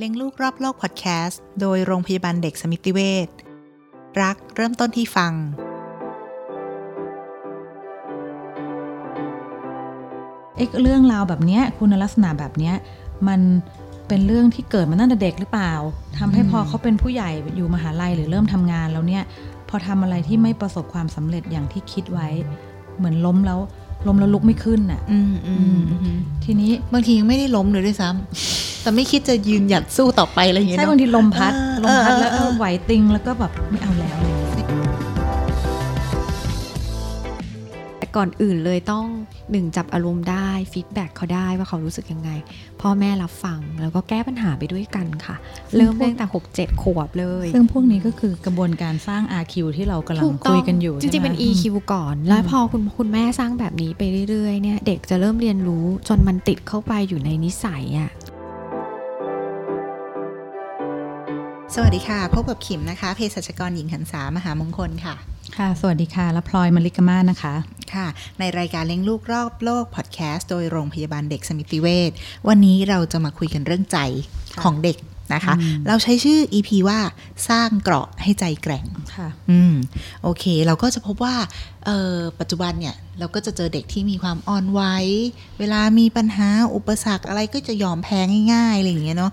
[0.00, 3.28] เลี้ยงลูกรอบโลกพอดแคสต์โดยโรงพยาบาลเด็กสมิติเวช
[4.22, 5.32] รักเริ่มต้นที่ฟัง
[10.56, 12.74] เอ๊ะเรื่องราวแบบเนี้ยคุณลักษณะแบบเนี้ย
[13.28, 13.40] มัน
[14.08, 15.72] เป็นเรื่องที่เกิดมาตั้งแต่เด็กหรือเปล่า
[16.18, 19.22] ทำให้พอเขาเป็นผู้ใหญ่อยู่มหาลัยหรือเริ่มทำงานแล้วเนี่ย
[19.68, 22.28] พอทำอะไรที่ไม่ประสบความสำเร็จอย่างที่คิดไว้
[22.96, 23.60] เหมือนล้มแล้ว
[24.06, 34.66] ล้มแล้วลุกไม่ขึ้นน่ะ อืมอืมอืมทีนี้บางทียังไม่ได้ล้มเลยด้วยซ้ำ แต่ไม่คิดจะยืนหยัดสู้ต่อไปอะไรอย่างเงี้ยใช่เนอะบางทีลมพัดเออลมพัดเออแล้วเออไหวติงแล้วก็แบบไม่เอาแล้วอะไรอย่างเงี้ย
[37.98, 39.04] แต่ก่อนอื่นเลยต้อง
[39.50, 42.30] หนึ่งจับอารมณ์ได้ feedback เขาได้ว่าเขารู้สึกยังไง
[42.80, 45.36] พ่อแม่รับฟังแล้วก็แก้ปัญหาไปด้วยกันค่ะ
[45.76, 58.10] เริ่มตั้งแต่หกเจ็ดขวบเลย ซึ่งพวกนี้ก็คือกระบวนการสร้าง RQ ที่เรากำลังถูต้คุงยกันอยู่ จริงๆเป็นใช่ไหม EQ ก่อน แล้วพอคุณคุณแม่สร้างแบบนี้ไปเรื่อยๆเนี่ยเด็กจะเริ่มเรียนรู้จนมันติดเข้าไปอยู่ในนิสัยอะ
[61.74, 65.14] สวัสดีค่ะพบกับขิมนะคะเภสัชกรหญิงหันษามหามงคลค่ะ
[65.56, 67.54] ค่ะ สวัสดีค่ะและพลอยมลิกมาศนะคะ
[67.94, 68.06] ค่ะ
[68.38, 72.10] ในรายการเลี้ยงลูกรอบโลกพอดแคสต์โดยโรงพยาบาลเด็กสมิติเวช
[72.48, 73.98] วันนี้เราจะมาคุยกันเรื่องใจ
[74.62, 74.96] ของเด็ก
[75.34, 76.98] นะคะอืมเราใช้ชื่อ EP ว่า
[77.48, 79.74] สร้างเกราะให้ใจแกร่งค่ะอืม
[80.22, 81.34] โอเค เราก็จะพบว่า
[81.86, 84.80] เออปัจจุบันเนี่ย เราก็จะเจอเด็กที่มีความอ่อนไหว
[85.58, 88.18] เวลามีปัญหาอุปสรรคอะไรก็จะยอมแพ้
[88.52, 89.32] ง่ายๆอะไรอย่างเงี้ยเนาะ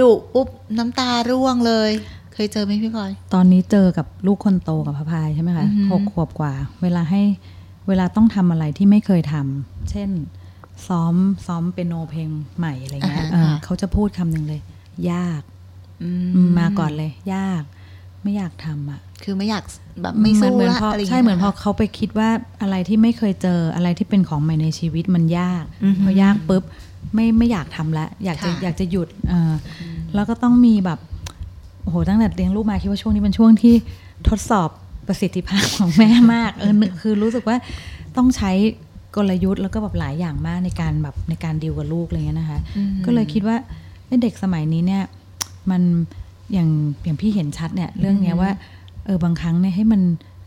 [0.00, 1.90] ดุปุ๊บน้ำตาร่วงเลย
[2.34, 7.22] เคยเจอไหมพี่พลอย ตอนนี้เจอกับลูกคนโตกับพระพายใช่ไหมคะอือหือหกขวบกว่า เวลาให้
[7.88, 10.10] เวลาต้องทำอะไรที่ไม่เคยทำเช่น
[10.88, 11.14] ซ้อม
[11.46, 12.28] ซ้อมเปียโนเพลง
[12.58, 14.60] ใหม่อะไรเงี้ยเออเขาจะพูดคำหนึ่งเลย
[15.12, 15.42] ยาก
[16.02, 17.62] อือืมมาก่อนเลย ยาก
[18.22, 19.64] ไม่อยากทำอะ คือไม่อยาก
[20.02, 22.30] แบบไม่สู้เหมือนละพออะไรย่างใช่งี้ยเหมือนพอเขาไปคิดว่า
[22.62, 26.62] อะไรที่ไม่เคยเจออะไรที่เป็นของใหม่ในชีวิตมันยากอือหือพอยากปุ๊บ
[27.14, 29.54] ไม่ไม่อยากทำละ อยากจะค่ะอยากจะหยุดเอออ
[30.14, 30.98] แล้วก็ต้องมีแบบ
[31.82, 33.74] โอ้โหตั้งแต่เลี้ยงลูกมาคิดว่าช่วงนี้เป็นช่วงที่
[34.28, 34.68] ทดสอบ
[35.06, 37.56] ประสิทธิภาพของแม่มากเออนึกคือรู้สึกว่า
[38.16, 38.50] ต้องใช้
[39.16, 43.56] กลยุทธ์แล้วก็แบบหลายอย่างมากในการแบบในการดีลกับลูกอะไรเงี้ยนะคะอืมก็เลยคิดว่า
[44.14, 45.02] เอ้ยเด็กสมัยนี้เนี่ย
[45.70, 45.82] มัน
[46.52, 46.68] อย่าง
[47.04, 48.50] อย่างพี่เห็นชัดเนี่ย เรื่องเนี้ยว่า
[49.06, 50.00] เออบางครั้งเนี่ยให้มัน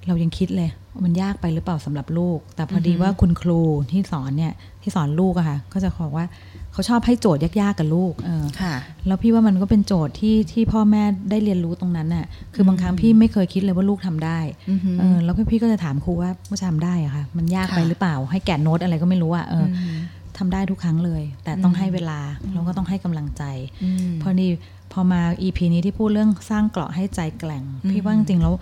[0.07, 3.59] เรายังคิดเลยว่ามันยากไปหรือเปล่าสำหรับลูก แต่พอดีว่าคุณครู
[3.91, 6.25] ที่สอนเนี่ยที่สอนลูกอะค่ะก็จะบอกว่า
[6.73, 8.73] เขาชอบให้โจทย์ยากๆกับลูกเออค่ะ
[9.07, 14.39] แล้วพี่ว่ามันก็เป็นโจทย์ที่ที่พ่อแม่ได้เรียนรู้ตรงนั้นน่ะคือบางครั้งพี่ไม่เคยคิดเลยว่าลูกทำได้
[14.69, 19.97] อือหือเออแล้วพี่ก็จะถามครูว่าว่าจะทำได้อะค่ะ มันยากไปค่ะหรือเปล่า ให้แกะโน้ตอะไรก็ไม่รู้อะเอออม
[20.37, 22.19] ทำได้ทุกครั้งเลย แต่ต้องให้เวลา
[22.53, 23.43] แล้วก็ต้องให้กำลังใจ
[23.83, 24.47] อืมพอดี
[24.93, 28.53] พอมา EP นี้ที่พูดเรื่องสร้างเกราะให้ใจแกร่งอืมพี่ว่าจริงๆแล้ว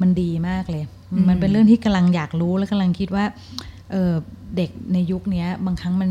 [0.00, 3.24] มันดีมากเลยอืมมันเป็นเรื่องที่กำลังอยากรู้และกำลังคิดว่า
[3.92, 4.12] เออ
[4.56, 6.10] เด็กในยุคเนี้ยบางครั้งมัน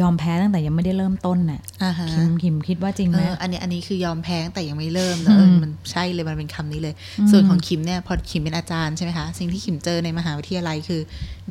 [0.00, 11.00] ยอมแพ้ตั้งแต่ยังไม่ได้เริ่มต้นน่ะอ่าฮะคิมคิมคิดว่าจริงไหมเอออันนี้อันนี้คือยอมแพ้แต่ยังไม่เริ่มนะเอออืมมันใช่เลยมันเป็นคำนี้เลยอืมส่วนของคิมเนี่ยพอคิมเป็นอาจารย์ใช่ไหมคะสิ่งที่คิมเจอในมหาวิทยาลัยคือ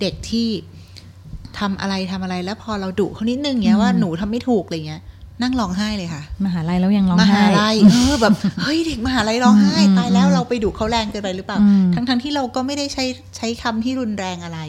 [0.02, 0.48] เด็กที่
[1.59, 5.02] ทำอะไรทำอะไรแล้วพอเราดุเขานิดนึงเงี้ยว่าหนูทำไม่ถูกอะไรเงี้ย
[5.41, 8.34] นั่งร้องไห้เลยค่ะ มหาลัยแล้วยังร้องมไห้หาลัยเออแบบ
[8.64, 13.06] เฮ้ยเด็กมหาลัยร้องไห้อืมตายแล้วเราไปดุเขาแรงเกินไปหรือเปล่าอืมทั้งทั้งๆที่เราก็ไม่ได้ใช้
[13.38, 14.59] ใช้คำที่รุนแรงอะไร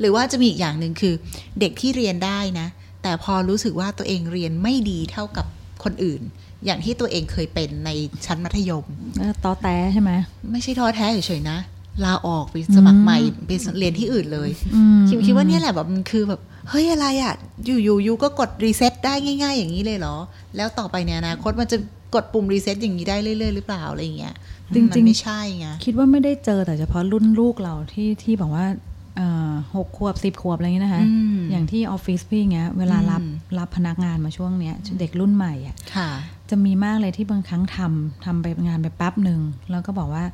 [0.00, 1.14] หรือว่าจะมีอีกอย่างหนึ่งคือ
[1.60, 2.66] เด็กที่เรียนได้นะ
[3.02, 5.46] แต่พอรู้สึกว่าตัวเองเรียนไม่ดีเท่ากับ
[5.84, 6.22] คนอื่น
[6.64, 7.90] อย่างที่ตัวเองเคยเป็นใน
[8.26, 8.84] ชั้นมัธยม
[9.16, 10.10] แล้วตอแต้ใช่ไหม
[10.52, 11.58] ไม่ใช่ท้อแท้เฉยๆนะ
[12.04, 17.34] ลาออกไปสมัครใหม่ไปเรียนที่อื่นเลยอืมคิดคิดว่าเนี่ยแหละแบบมันคือแบบเฮ้ยอะไรอะ่ะ
[17.66, 20.16] อยู่อยู่อยู่ก็กด reset ได้ง่าย ๆ อย่างนี้เลยเหรอ
[20.56, 21.78] แล้วต่อไปในอนาคตมันจะ
[22.14, 24.34] กดปุ่ม reset อย่างนี้ได้เรื่อยๆหรือเปล่าอะไรอย่างเงี้ย
[24.74, 28.66] จริงๆมันไม่ใช่ไงคิดว่าไม่ได้เจอแต่เฉพาะรุ่นลูกเราที่ที่บอกว่า
[29.16, 36.10] เอ่อหกขวบสิบขวบอะไรอย่างเงี้ยนะคะอืมอย่างที่ออฟฟิศพี่เงี้ยเวลารับอืมรับพนักงานมาช่วงเนี้ยเด็กรุ่นใหม่อะค่ะ
[36.50, 40.24] จะมีมากเลยที่บางครั้งทำทำไปงานไปแป๊บหนึ่งแล้วก็บอกว่า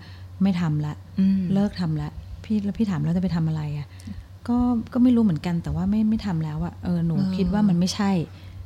[0.43, 2.09] ไม่ทำละอืมเลิกทำละ
[2.45, 3.87] พี่แล้วพี่ถามแล้วจะไปทำอะไรอะ
[4.49, 4.57] ก็
[4.93, 8.11] ก็ไม่รู้เหมือนกันแต่ว่าไม่ไม่ทำแล้วอะเออหนูเออคิดว่ามันไม่ใช่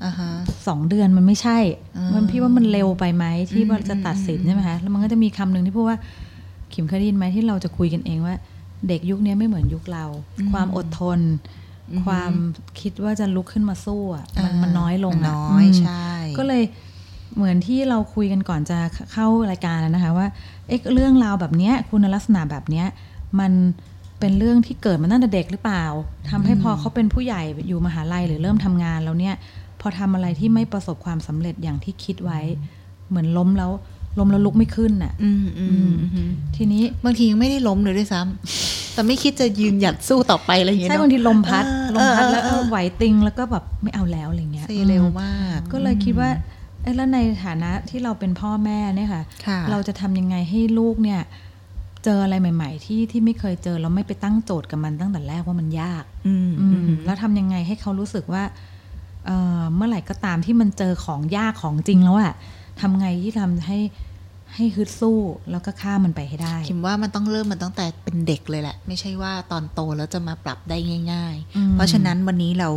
[0.04, 0.30] อ่าฮะ
[0.66, 1.58] สองเดือนมันไม่ใช่
[1.96, 5.98] อ่ามัมันพี่ว่ามันเร็วไปไหมที่อืมว่าจะตัดสินใช่ไหมคะแล้วมันก็จะมีคำหนึ่งที่พูดว่า
[6.74, 8.34] ขิมเคยได้ยินไหมที่เราจะคุยกันเองว่า
[8.88, 10.04] เด็กยุคนี้ไม่เหมือนยุคเรา
[10.52, 11.20] ความอดทน
[12.04, 12.32] ความ
[12.80, 16.08] คิดว่าจะลุกขึ้นมาสู้อะมันมันน้อยลงมันอะน้อยมใช่
[16.38, 16.62] ก็เลย
[17.36, 18.78] เหมือนที่เราคุยกันก่อนจะ
[19.12, 20.26] เข้ารายการแล้วนะคะว่า
[20.68, 22.86] เอ๊ะเรื่องราวแบบเนี้ยคุณลักษณะแบบเนี้ย
[23.40, 23.52] มัน
[24.20, 25.84] เป็นเรื่องที่เกิดมาตั้งแต่เด็กหรือเปล่า
[26.30, 29.34] ทำให้พอเขาเป็นผู้ใหญ่อยู่มหาลัยหรือเริ่มทำงานแล้วเนี่ย
[29.80, 32.40] พอทำอะไรที่ไม่ประสบความสำเร็จอย่างที่คิดไว้
[33.08, 33.70] เหมือนล้มแล้ว
[34.18, 46.42] ล้มแล้วลุกไม่ขึ้นน่ะอืมอืมอืมทีนี้บางทียังไม่ได้ล้มเลยด้วยซ้ำแต่ไม่คิดจะยืนหยัดสู้ต่อไปอะไรอย่างเงี้ยใช่เนอะบางทีลมพัดเออลมพัดเออแล้วเออไหวติงแล้วก็แบบไม่เอาแล้วอะไรเงี้ยเซเร็วมาก ก็เลยคิดว่าเอ้
[46.96, 51.20] แล้วในฐานะที่เราเป็นพ่อแม่เนี่ยค่ะค่ะเราจะทำยังไงให้ลูกเนี่ย
[52.04, 58.42] เจออะไรใหม่ ๆ ที่ที่ไม่เคยเจอเราไม่ไปตั้งโจทย์กับมันตั้งแต่แรกว่ามันยาก อืมอือืมมแล้วทำยังไงให้เขารู้สึกว่า
[59.26, 62.32] เอ่อเมื่อไหร่ก็ตามที่มันเจอของยากของจริงแล้วอะ
[62.80, 63.78] ทำไงที่ทำให้
[64.56, 65.18] ให้ฮึดสู้
[65.50, 70.78] แล้วก็ข้ามมันไปให้ได้คิมว่ามันต้องเริ่มมันตั้งแต่เป็นเด็กเลยแหละ ไม่ใช่ว่าตอนโตแล้วจะมาปรับได้
[71.12, 72.68] ง่ายอืมๆเพราะฉะนั้นวันนี้เรา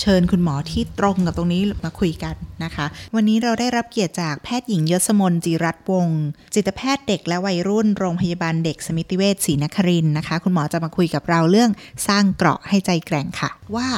[0.00, 2.34] เชิญคุณหมอที่ตรงกับตรงนี้มาคุยกัน
[2.64, 6.22] นะคะ วันนี้เราได้รับเกียรติจากแพทย์หญิงยศมนจีรัตน์วงศ์
[6.54, 11.70] จิตแพทย์เด็กและวัยรุ่นโรงพยาบาลเด็กสมิติเวชศรีนครินทร์นะคะ คุณหมอจะมาคุยกับเราเรื่อง
[12.08, 13.88] สร้างเกราะให้ใจแกร่งค่ะ ว่า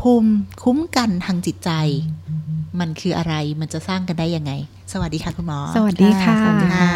[0.00, 0.30] ภูมิ
[0.62, 1.70] คุ้มกันทางจิตใจ
[2.80, 4.52] มันคืออะไรมันจะสร้างกันได้ยังไง
[4.92, 6.90] สวัสดีค่ะคุณหมอ สวัสดีค่ะสวัสดีค่ะ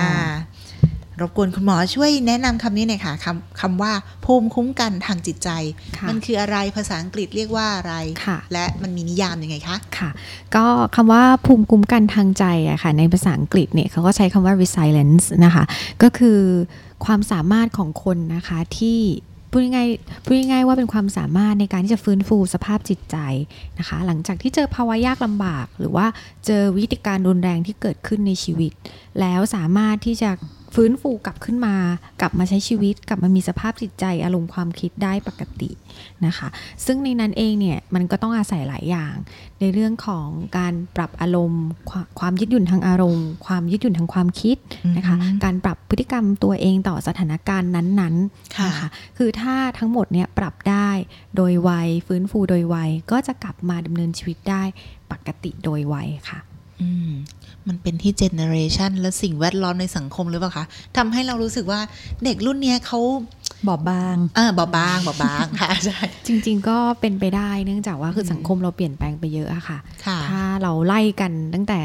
[1.21, 3.93] รบกวนคุณหมอช่วยแนะนำคำนี้หน่อยค่ะคำคำว่า
[4.25, 5.51] ภูมิคุ้มกันทางจิตใจ
[5.99, 7.95] ค่ะมันคืออะไรภาษาอังกฤษเรียกว่าอะไร
[8.25, 10.11] ค่ะและมันมีนิยามยังไงคะค่ะ
[10.55, 15.65] ก็คำว่าภูมิคุ้มกันทางใจอะค่ะ ในภาษาอังกฤษเนี่ยเขาก็ใช้คำว่า resilience นะคะ
[16.03, 16.39] ก็คือ
[17.05, 18.99] ความสามารถของคนนะคะที่
[19.51, 19.89] พูดง่าย
[20.25, 23.17] พูดง่ายว่าเป็นความสามารถในการที่จะฟื้นฟูสภาพจิตใจ
[23.79, 26.07] นะคะ หลังจากที่เจอภาวะยากลำบาก หรือว่า
[26.47, 28.73] เจอวิกฤตการรุนแรงที่เกิดขึ้นในชีวิต
[29.21, 30.31] แล้วสามารถที่จะ
[30.75, 31.77] ฟื้นฟูกลับขึ้นมา
[32.21, 35.71] กลับมาใช้ชีวิต กลับมามีสภาพจิตใจอารมณ์ความคิดได้ปกติ
[36.27, 36.49] นะคะ
[36.87, 39.15] ซึ่งในนั้นเองเนี่ยมันก็ต้องอาศัยหลายอย่าง
[39.61, 40.27] ในเรื่องของ
[40.59, 44.57] การปรับอารมณ์ความความยืดหยุ่นทางอารมณ์ ความยืดหยุ่นทางความคิด
[44.97, 48.89] นะคะอือฮึการปรับพฤติกรรมตัวเองต่อสถานการณ์นั้นๆค่ะนะคะ
[49.19, 50.91] คือถ้าทั้งหมดเนี่ยปรับได้
[51.37, 51.71] โดยไว
[52.07, 52.77] ฟื้นฟูโดยไว
[53.11, 54.63] ก็จะกลับมาดำเนินชีวิตได้
[55.13, 55.97] ปกติโดยไว
[56.29, 56.50] ค่ะอื
[57.09, 57.11] ม
[57.69, 60.65] มันเป็นที่เจเนอเรชันและสิ่งแวดล้อมในสังคมหรือเปล่าคะ
[60.97, 61.81] ทำให้เรารู้สึกว่า
[62.25, 63.01] เด็กรุ่นเนี้ยเขา
[63.69, 71.83] บอบบางเออเบาบางเบาบางค่ะใช่จริง ๆ ก็เป็นไปได้เนื่องจากว่าคืออมสังคมเราเปลี่ยนแปลงไปเยอะอะค่ะค่ะ ถ้าเราไล่กันตั้งแต่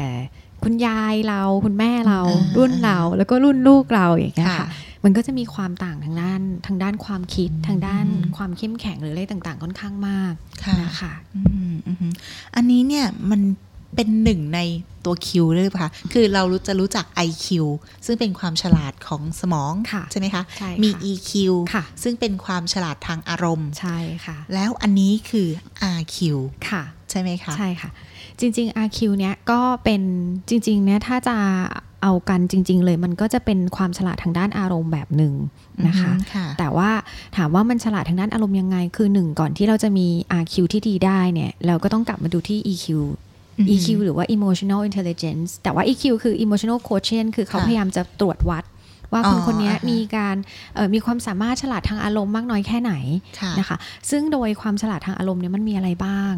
[0.64, 4.68] คุณยายเราคุณแม่เราอ่ารุ่นเราแล้วก็รุ่นลูกเราอย่างเงี้ยค่ะค่ะ
[5.04, 10.32] มันก็จะมีความต่างทางด้านทางด้านความคิดทางด้านอืมความเข้มแข็งหรืออะไรต่างๆ ค่อนข้างมาก
[10.64, 11.40] ค่ะนะคะอื
[11.72, 12.12] มอืมอืม
[12.56, 13.40] อันนี้เนี่ยมัน
[13.96, 14.60] เป็นหนึ่งใน
[15.04, 17.46] ตัวคิวด้วยป่ะคะคือเรารู้จะรู้จัก IQ
[18.06, 21.30] ซึ่งเป็นความฉลาดของสมองค่ะใช่ไหมคะ ใช่ค่ะมี EQ
[21.74, 25.48] ค่ะ ซึ่งเป็นความฉลาดทางอารมณ์ ใช่ค่ะแล้วอันนี้คือ
[25.98, 26.16] RQ
[26.70, 27.90] ค่ะ ใช่ไหมคะ ใช่ค่ะ
[28.40, 30.02] จริง ๆ RQ เนี้ยก็เป็น
[30.48, 31.36] จริงๆเนี้ยถ้าจะ
[32.02, 35.34] เอากันจริง ๆ เลยมันก็จะเป็นความฉลาดทางด้านอารมณ์แบบหนึ่ง
[35.86, 36.90] นะคะ อืมค่ะ แต่ว่า
[37.36, 40.06] ถามว่ามันฉลาดทางด้านอารมณ์ยังไง คือหนึ่งก่อนที่เราจะมี
[40.42, 43.14] RQ ที่ดีได้เนี่ย เราก็ต้องกลับมาดูที่ EQ อือฮึ
[43.72, 48.64] EQ หรือว่า emotional intelligence แต่ว่า EQ คือ emotional quotient คือเขาค่ะพยายามจะตรวจวัด
[49.12, 50.36] ว่าคนอ๋อคนนี้อ่าฮะมีการ
[50.74, 52.92] เอ่อมีความสามารถฉลาดทางอารมณ์มากน้อยแค่ไหน
[53.40, 53.76] ค่ะนะคะ
[54.10, 56.34] ซึ่งโดยความฉลาดทางอารมณ์เนี่ยมันมีอะไรบ้าง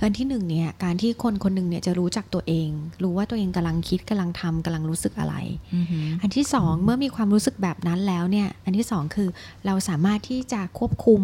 [0.00, 2.68] อันที่หนึ่งเนี่ยการที่คนคนหนึ่งเนี่ยจะรู้จักตัวเอง
[3.02, 5.34] รู้ว่าตัวเองกำลังคิดกำลังทำกำลังรู้สึกอะไร
[5.74, 9.28] อือหืออันที่สองเมื่อมีความรู้สึกแบบนั้นแล้วเนี่ยอันที่สองคือ
[9.66, 11.22] เราสามารถที่จะควบคุม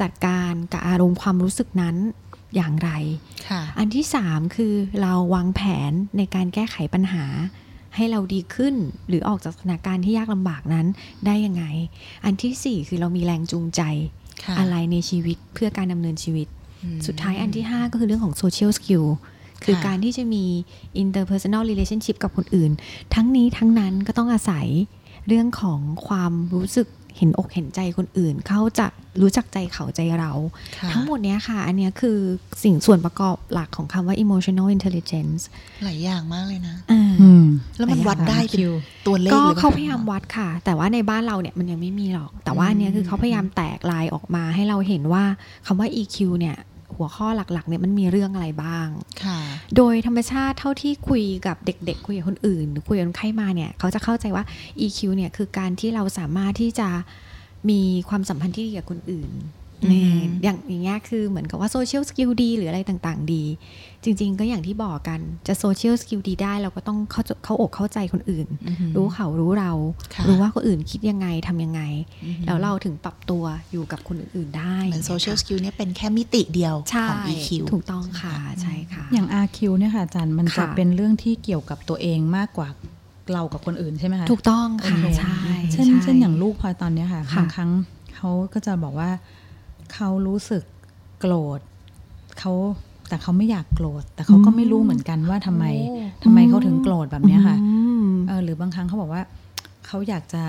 [0.00, 1.96] จัดการกับอารมณ์ความรู้สึกนั้น
[2.56, 2.90] อย่างไร
[3.48, 5.60] ค่ะอันที่สามคือเราวางแผ
[5.90, 7.24] นในการแก้ไขปัญหา
[7.96, 8.74] ให้เราดีขึ้น
[9.08, 10.86] หรือออกจากสถานการณ์ที่ยากลำบากนั้น
[11.26, 11.64] ได้ยังไง
[12.24, 13.82] อันที่สี่คือเรามีแรงจูงใจ
[14.44, 16.48] ค่ะอะไรในชีวิตเพื่อการดำเนินชีวิต
[16.84, 19.06] อืมสุดท้ายอันที่ 5 ก็คือเรื่องของ social skill
[19.64, 20.44] คือค่ะการที่จะมี
[21.02, 22.70] interpersonal relationship กับคนอื่น
[23.14, 24.66] ทั้งนี้ทั้งนั้นก็ต้องอาศัย
[25.28, 28.86] เรื่องของความรู้สึก เห็นอกเห็นใจคนอื่น เขาจะ
[29.20, 30.32] รู้จักใจเขาใจเรา
[30.78, 32.18] ค่ะทั้งหมดเนี้ยค่ะ อันเนี้ยคือ
[32.64, 35.42] สิ่งส่วนประกอบหลักของคำว่า emotional intelligence
[35.84, 37.44] หลายอย่างมากเลยนะอ่าอืม
[37.76, 38.72] แล้วมันวัดได้เป็นคิว
[39.06, 45.24] ตัวเลขก็หรือปล่เขาพยายามวัดค่ะ แต่ว่าในบ้านเราเนี่ยมันยังไม่มีหรอก แต่ว่าอันเนี้ยคือเขาพยายามแตกลายออกมาให้เราเห็นว่า
[45.66, 46.56] คำว่า EQ เนี่ย
[46.96, 48.88] หัวข้อหลักๆเนี่ยมันมีเรื่องอะไรบ้าง
[49.24, 49.38] ค่ะ
[49.76, 54.44] โดยธรรมชาติเท่าที่คุยกับเด็ก ๆ คุยกับคนอื่นหรือคุยกับคนไข้มาเนี่ยเขาจะเข้าใจว่า
[54.80, 56.88] EQ เนี่ยคือการที่เราสามารถที่จะ
[57.70, 59.30] มีความสัมพันธ์ที่ดีกับคนอื่น
[59.84, 60.12] อือฮึเนี่ย
[60.44, 63.44] อย่างอย่างเงี้ยคือเหมือนกับว่า social skill ดีหรืออะไรต่างๆ ดี
[64.04, 69.72] จริง ๆ ก็อย่างที่บอกกันจะ social skill ดีได้เราก็ต้องเข้าเข้าอกเข้าใจคนอื่นอือหือรู้เขารู้เรา
[70.14, 71.82] ค่ะรู้ว่าคนอื่นคิดยังไงทำยังไง
[72.24, 82.68] อือหือแล้วเราถึงปรับตัวอยู่กับคนอื่น ๆ ได้เหมือน social skill เนี่ยเป็นแค่มิติเดียวใช่ของ EQ ถูกต้องค่ะใช่ค่ะ อย่าง RQ เนี่ยค่ะอาจารย์มันจะค่ะเป็นเรื่องที่เกี่ยวกับตัวเองมากกว่า
[83.32, 85.38] เรากับคนอื่นใช่ไหมคะถูกต้องค่ะโอเคใช่
[85.72, 87.70] เช่นใช่เช่นอย่างลูกพลอยตอนเนี้ยค่ะค่ะบางครั้ง
[88.16, 89.10] เขาก็จะบอกว่า
[89.94, 90.62] เขารู้สึก
[91.20, 91.60] โกรธ
[92.38, 92.52] เขา
[93.08, 99.22] แต่เขาไม่อยากโกรธ แต่เขาก็ไม่รู้เหมือนกันว่าทำไมโอ้ทำไมเขาถึงโกรธแบบเนี้ยค่ะอืมเออหรือบางครั้งเขาบอกว่า
[99.86, 100.42] เขาอยากจะ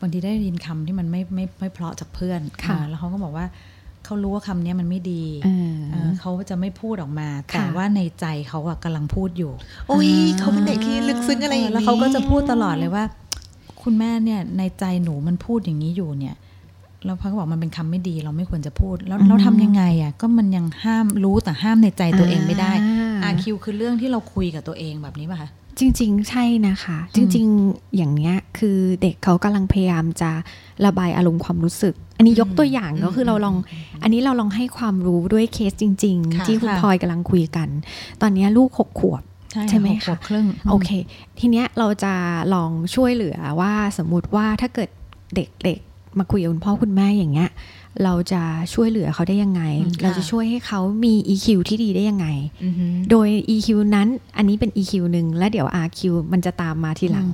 [0.00, 3.46] บางทีได้ยินคำที่มันไม่ไม่ไม่เพราะจากเพื่อนค่ะเออแล้วเขาก็บอกว่า
[4.04, 9.52] เขารู้ว่าคำเนี้ยมันไม่ดีเออเออเขาจะไม่พูดออกมาค่ะแต่ว่าในใจเขาอะกำลังพูดอยู่
[9.88, 13.04] โอ้ยเขาเป็นเด็กที่ลึกซึ้งอะไรอย่างนี้แล้วเขาก็จะพูดตลอดเลยว่า
[13.82, 16.34] คุณแม่เนี่ยในใจหนูมันพูดอย่างนี้อยู่เนี่ย
[17.04, 22.72] แล้วพักบอกมันเป็นคำไม่ดีเราไม่ควรจะพูด แล้วเราทำยังไงอะก็มันยังห้ามรู้แต่ห้ามในใจตัวเองไม่ได้
[23.22, 30.30] อ่า RQ คือเรื่องที่เราคุยกับตัวเองแบบนี้ป่ะคะจริง ๆ ใช่นะคะ จริง ๆ อย่างเนี้ยคือเด็กเขากำลังพยายามจะ
[30.86, 33.56] ระบายอารมณ์ความรู้สึก อันนี้ยกตัวอย่างก็คือเราลอง
[34.02, 37.68] อันนี้เราลองให้ความรู้ด้วยเคสจริงค่ะๆที่คุณค่ะพลอยกำลังคุยกัน
[38.20, 39.22] ตอนเนี้ยลูกหกขวบ
[39.68, 40.90] ใช่ไหมหกขวคะบครึ่งโอเค
[41.38, 42.14] ทีเนี้ยเราจะ
[42.54, 44.88] ลองช่วยเหลือว่าสมมุติว่าถ้าเกิด
[45.34, 47.50] เด็กๆ มาคุยกับคุณพ่อคุณแม่อย่างเงี้ย
[48.04, 48.42] เราจะ
[48.74, 52.26] ช่วยเหลือเขาได้ยังไงอืมค่ะเราจะช่วยให้เขามี EQ ที่ดีได้ยังไง
[52.64, 56.00] อือหือโดย EQ นั้นอันนี้เป็น EQ หนึ่งแล้วเดี๋ยว RQ
[56.32, 57.28] มันจะตามมาทีหลัง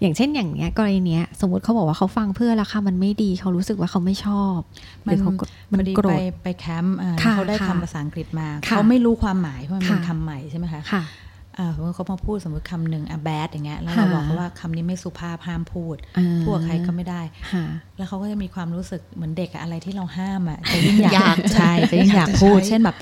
[0.00, 4.58] อย่างเช่นอย่างเนี้ยกรณีเนี้ยสมมติเขาบอกว่าเขาฟังเพื่อนแล้วค่ะมันไม่ดีเขารู้สึกว่าเขาไม่ชอบ
[5.04, 11.25] หรือเขาก็มันพอดีโกรไปธไปแคมป์อ่าค่ะเขาได้ค่ะคำภาษาอังกฤษมาค่ะเขาไม่รู้ความหมายเพราะมันเป็นค่ะคำใหม่ใช่ไหมคะค่ะอ่า
[11.74, 17.22] สมมติเขามาพูดสมมติคำหนึ่งอะ bad อย่างเงี้ยแล้วค่ะเราบอกเขาว่าคำนี้ไม่สุภาพห้ามพูดอ่าพูดกับใครก็ไม่ได้
[17.52, 17.64] ค่ะ
[17.96, 22.96] แล้วเขาก็จะมีความรู้สึกเหมือนเด็กอะอะไรที่เราห้ามอะจะยิ่งอยากอยากใช่จะยิ่งอยากอยากจะพูดใช้เช่นแบบ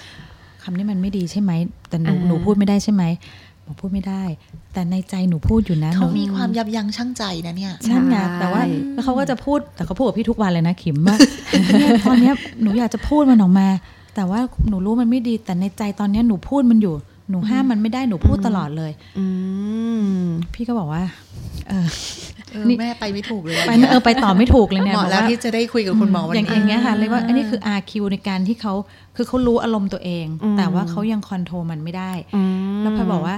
[0.63, 1.53] คำนี้มันไม่ดีใช่ไหม
[1.89, 3.05] แต่หนูอ่าหนูพูดไม่ได้ใช่ไหม
[3.65, 4.23] หนูพูดไม่ได้
[4.73, 8.63] แต่ในใจหนูพูดอยู่นะเขาหนูมีความยับยั้งชั่งใจนะเนี่ยนั่นไงใช่แต่ว่า
[8.95, 11.17] แล้วเขาก็จะพูดแต่เขาพูดกับพี่ทุกวันเลยนะขิมว่า
[11.79, 13.69] เนี่ยตอนเนี้ยหนูอยากจะพูดมันออกมา
[14.15, 16.95] แต่ว่าหนูรู้มันไม่ดีแต่ในใจตอนเนี้ยหนูพูดมันอยู่
[17.31, 19.27] หนูห้ามมันไม่ได้หนูพูดตลอดเลย อื
[20.07, 20.21] ม
[20.55, 21.03] พี่ก็บอกว่า
[21.69, 21.89] เออ
[22.51, 28.75] เออนี่แม่ไปไม่ถูกเลยไปเออไปต่อไม่ถูกเลยเนี่ยเหมาะบอกแล้วว่าที่จะได้คุยกับคุณหมอวันอย่างนี้อย่างเงี้ยค่ะเรียกว่าอันนี้คือ RQ ในการที่เขา
[29.17, 32.43] คือเขารู้อารมณ์ตัวเองอืมแต่ว่าเขายังคอนโทรลมันไม่ได้อื
[32.77, 33.37] มแล้วพลอยบอกว่า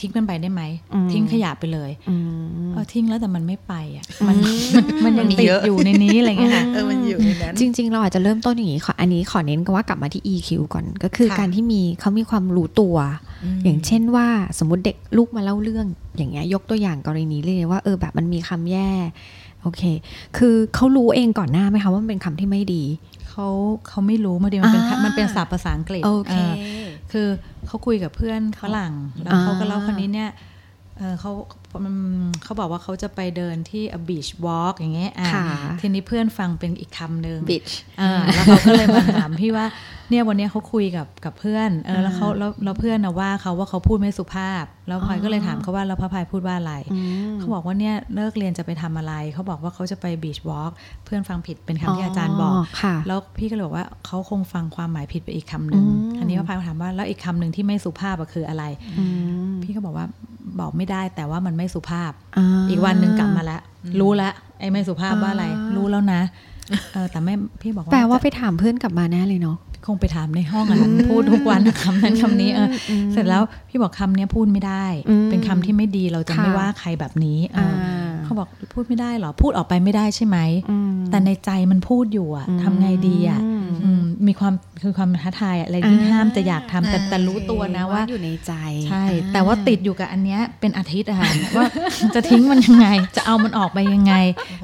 [0.00, 0.62] ทิ้งมันไปได้ไหม
[0.94, 2.16] อืมทิ้งขยะไปเลยอื
[2.64, 4.36] มเออทิ้งแล้วแต่มันไม่ไปอะมัน
[4.74, 12.96] มันมันยังติดอยู่ในนี้อะไรเงี้ยค่ะเออมันอยู่ในนั้นจริง ๆ เราอาจจะเริ่มต้นอย่างนี้ขออันนี้ขอเน้นกันว่ากลับมาที่ EQ ก่อนก็คือค่ะการที่มีเขามีความรู้ตัว
[13.56, 14.26] มอย่างเช่นว่า
[14.58, 15.86] สมมติเด็กลูกมาเล่าเรื่อง
[16.16, 18.90] อย่างเงี้ยยกตัวอย่างกรณีเลยว่าเออแบบมันมีคำแย่
[19.62, 19.82] โอเค
[20.36, 22.82] คือเขารู้เองก่อนหน้าไหมคะว่ามันเป็นคำที่ไม่ดี
[23.38, 23.50] เขา
[23.88, 26.78] เขาไม่รู้มันดีมันเป็นอ่ามัมันเป็นศัพท์ภาษาอังกฤษโอเคอ
[27.12, 27.26] คือ
[27.66, 30.30] เขาคุยกับเพื่อนฝรั่งแล้วอ่าเขาก็เล่าคนนี้เนี่ย
[30.98, 31.32] เออเขา
[31.84, 31.94] มัน
[32.44, 35.46] เขาบอกว่าเขาจะไปเดินที่ a beach walk อย่างเงี้ยอ่าค่ะ
[35.80, 39.66] ทีนี้เพื่อนฟังเป็นอีกคำหนึ่ง bitch อ่าแล้วเขาก็เลยมาถามพี่ว่า
[40.10, 46.98] เนี่ยวันเนี้ยเขาคุยกับกับเพื่อนเออแล้วเขาอ่าแล้วแล้วเพื่อนนะว่าเขาว่าเขาพูดไม่สุภาพ แล้วพลอยก็เลยถามเขาว่าแล้วพระพายพูดว่าอะไรอื
[47.32, 50.72] มเขาบอกว่าเนี่ยเลิกเรียนจะไปทำอะไร เขาบอกว่าเขาจะไปบีชวอล์ก
[51.04, 58.64] เพื่อนฟังผิดเป็นคำที่อาจารย์บอกค่ะแล้วพี่ก็เลยบอกว่าเขาคงฟังความหมายผิดไปอีกคำหนึ่งอืมอันนี้ว่าพายถามว่าแล้วอีกคำหนึ่งที่ไม่สุภาพอะคืออะไร
[58.98, 59.04] อื
[59.50, 60.06] มพี่ก็บอกว่า
[60.60, 63.60] บอกไม่ได้ แต่ว่ามันไม่สุภาพาอีกวันหนึ่งกลับมาแล้ว
[64.00, 66.22] รู้แล้วไอ้ไม่สุภาพว่าอะไรอ่ารู้แล้วนะ
[66.94, 77.38] เออแต่ไม่พี่บอกว่าแปลว่าไปถามเพื่อนกลับมาแน่เลยเนาะคงไปถามในห้องอะค่ะพูดทุกวันคำนั้นคำนี้เอออเสร็จแล้วพี่บอกคำเนี้ยพูดไม่ได้อืมเป็นคำที่ไม่ดีเราจะค่ะไม่ว่าใครแบบนี้
[78.26, 80.38] เออออ่าเขาบอกพูดไม่ได้เหรอ พูดออกไปไม่ได้ใช่ไหม
[80.70, 88.52] อืมแต่ในใจมันพูดอยู่อะอืมทำไงดีอะอืมอืมมีความคือความท้าทายอะอะไรยิ่งอ่าห้ามจะอยากทำแต่อ่าแต่รู้ตัวนะว่าอยู่ในใจ
[88.88, 91.64] ใช่อ่แต่ว่าติดอยู่กับอันเนี้ยเป็นอาทิตย์อะค่ะว่า
[92.14, 94.14] จะทิ้งมันยังไง จะเอามันออกไปยังไง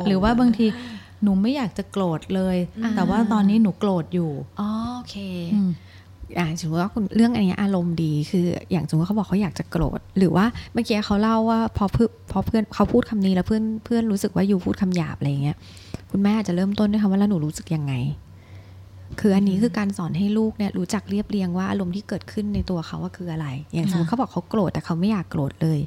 [0.07, 0.66] หรือว่าบางที
[1.23, 2.57] หนูไม่อยากจะโกรธเลย
[2.97, 5.16] แต่ว่าตอนนี้หนูโกรธอยู่อ๋อโอเค
[6.38, 15.56] อืมอย่างสมมติว่าคุณเรื่องอันเนี้ยอารมณ์ดีคือ อย่างสมมติเขาบอกเขาอยากจะโกรธ หรือว่าเมื่อกี้เขาเล่าว่าพอเพื่อนพอเพื่อนเขาพูดคำนี้แล้วเพื่อนเพื่อนรู้สึกว่าอยู่พูดคำหยาบอะไรอย่างเงี้ย
[16.10, 17.94] คุณแม่อาจจะเริ่มต้นด้วยคำว่าแล้วหนูรู้สึกยังไง
[19.20, 25.78] คืออันนี้คือการสอนให้ลูกเนี่ยรู้จักเรียบเรียงว่าอารมณ์ที่เกิดขึ้นในตัวเขาว่าคืออะไร อย่างสมมติเขาบอกเขาโกรธแต่เขาไม่อยากโกรธเลย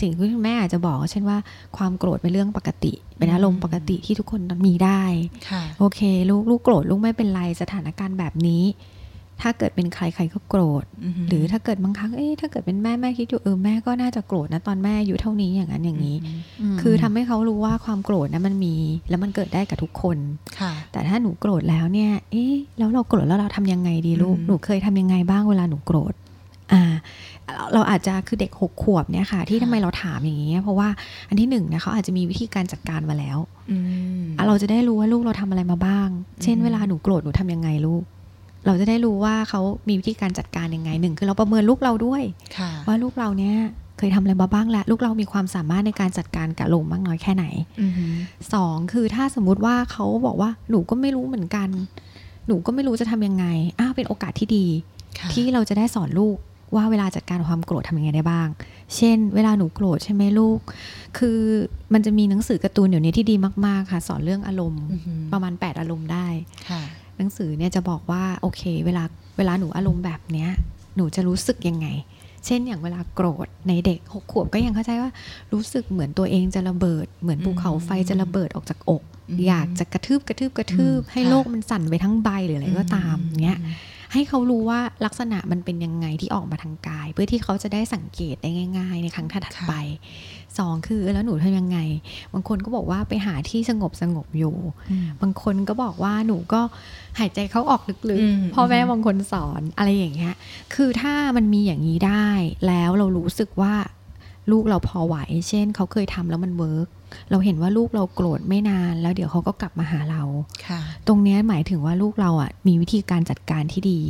[0.00, 1.38] สิ่งที่คุณแม่อาจจะบอกเช่นว่า
[1.76, 5.02] ความโกรธเป็นเรื่องปกติ เป็นอารมณ์ปกติที่ทุกคนมีได้
[5.50, 8.62] ค่ะโอเค ลูกลูกโกรธลูกไม่เป็นไรสถานการณ์แบบนี้
[9.42, 10.84] ถ้าเกิดเป็นใครใครก็โกรธ
[11.28, 16.16] หรือถ้าเกิดบางครั้งเอ๊ะถ้าเกิดเป็นแม่แม่คิดอยู่เออแม่ก็น่าจะโกรธนะตอนแม่อายู่เท่านี้อย่างนั้นอย่างนี้
[16.80, 18.76] คือทำให้เขารู้ว่าความโกรธนะมันมี
[19.10, 20.18] แล้วมันเกิดได้กับทุกคน
[20.60, 26.14] ค่ะ แต่ถ้าหนูโกรธแล้วเนี่ย เอ๊ะแล้วเราโกรธแล้วเราทำยังไงดีลูกอืมหนูเคยทำยังไงบ้างเวลาหนูโกรธ
[26.72, 26.82] อ่า
[27.54, 30.88] เราเราอาจจะคือเด็กหกขวบเนี่ยค่ะ ที่ทำไมเราถามอย่างนี้ยเพราะว่า
[31.28, 33.38] อันที่หนึ่งเนี่ยเขาอาจจะมีวิธีการจัดการมาแล้ว
[33.70, 33.76] อื
[34.20, 36.08] มอะเราจะได้รู้ว่าลูกเราทำอะไรมาบ้าง
[36.42, 38.02] เช่นอืมเวลาหนูโกรธหนูทำยังไงลูก
[38.66, 42.22] เราจะได้รู้ว่าเขามีวิธีการจัดการยังไงหนึ่งคือเราประเมินลูกเราด้วย
[42.56, 43.56] ค่ะว่าลูกเราเนี่ย
[43.98, 47.44] เคยทำอะไรมาบ้างแล้วลูกเรามีความสามารถในการจัดการกับลมมากน้อยแค่ไหน
[47.80, 48.12] อือหือ
[48.52, 51.68] สองคือถ้าสมมุติว่าเขาบอกว่าหนูก็ไม่รู้เหมือนกัน
[52.46, 53.46] หนูก็ไม่รู้จะทำยังไง
[53.78, 54.66] อ้าวเป็นโอกาสที่ดี
[55.18, 56.36] ค่ะที่เราจะได้สอนลูก
[56.76, 58.48] ว่าเวลาจัดการความโกรธทำยังไงได้บ้าง
[58.96, 60.58] เช่น เวลาหนูโกรธใช่ไหมลูก
[61.18, 61.38] คือ
[61.92, 63.34] มันจะมีหนังสือการ์ตูนเดี๋ยวนี้ที่ดี
[63.66, 66.26] มากๆค่ะ สอนเรื่องอารมณ์อือหือประมาณ 8 อารมณ์ได้
[66.70, 69.04] ค่ะห นังสือเนี่ยจะบอกว่าโอเค เวลา
[69.36, 70.48] เวลาหนูอารมณ์แบบเนี้ย
[70.96, 71.86] หนูจะรู้สึกยังไง
[72.46, 75.10] เช่นอย่างเวลาโกรธในเด็กหกขวบก็ยังเข้าใจว่า
[75.52, 83.58] รู้สึกเหมือนตัวเองจะระเบิด เหมือนภูเขาไฟจะระเบิดออกจากอกอืมอยากจะกระทืบกระทืบกระทืบอืมให้ค่ะโลกมันสั่นไปทั้งใบหรืออะไรก็ตามเนี้ย
[84.12, 89.74] ให้เขารู้ว่าลักษณะมันเป็นยังไงที่ออกมาทางกาย เพื่อที่เขาจะได้สังเกตได้ง่าย ๆ ในครั้งถัดค่ะไป
[90.58, 91.78] สองคือเออแล้วหนูทำยังไง
[92.32, 94.56] บางคนก็บอกว่าไปหาที่สงบสงบอยู่
[94.90, 96.60] อืมบางคนก็บอกว่าหนูก็
[97.18, 100.34] หายใจเข้าออกลึกอืมๆพ่อแม่บางคนสอนอะไรอย่างเงี้ย
[100.74, 102.28] คือถ้ามันมีอย่างนี้ได้
[102.66, 103.74] แล้วเรารู้สึกว่า
[104.50, 105.16] ลูกเราพอไหว
[105.48, 106.88] เช่น เขาเคยทำแล้วมัน work
[107.30, 110.22] เราเห็นว่าลูกเราโกรธไม่นาน แล้วเดี๋ยวเขาก็กลับมาหาเรา
[110.68, 114.00] ค่ะตรงเนี้ยหมายถึงว่าลูกเราอะมีวิธีการจัดการที่ดี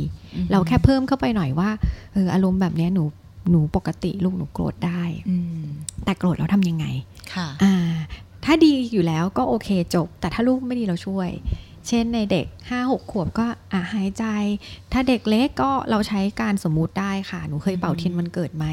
[0.51, 1.69] เราแค่เพิ่มเข้าไปหน่อยว่า
[2.13, 3.03] เอออารมณ์แบบเนี้ยหนู
[3.49, 5.63] หนูปกติลูกหนูโกรธได้อืม
[6.05, 6.85] แต่โกรธแล้วทำยังไง
[7.33, 7.75] ค่ะ อ่า
[8.45, 11.29] ถ้าดีอยู่แล้วก็โอเคจบ แต่ถ้าลูกไม่ดีเราช่วย
[11.87, 14.25] เช่นในเด็ก 5 6 ขวบก็อะหายใจ
[14.91, 18.65] ถ้าเด็กเล็กก็เราใช้การสมมุติได้ค่ะ หนูเคยเป่าเทียนวันเกิดไหม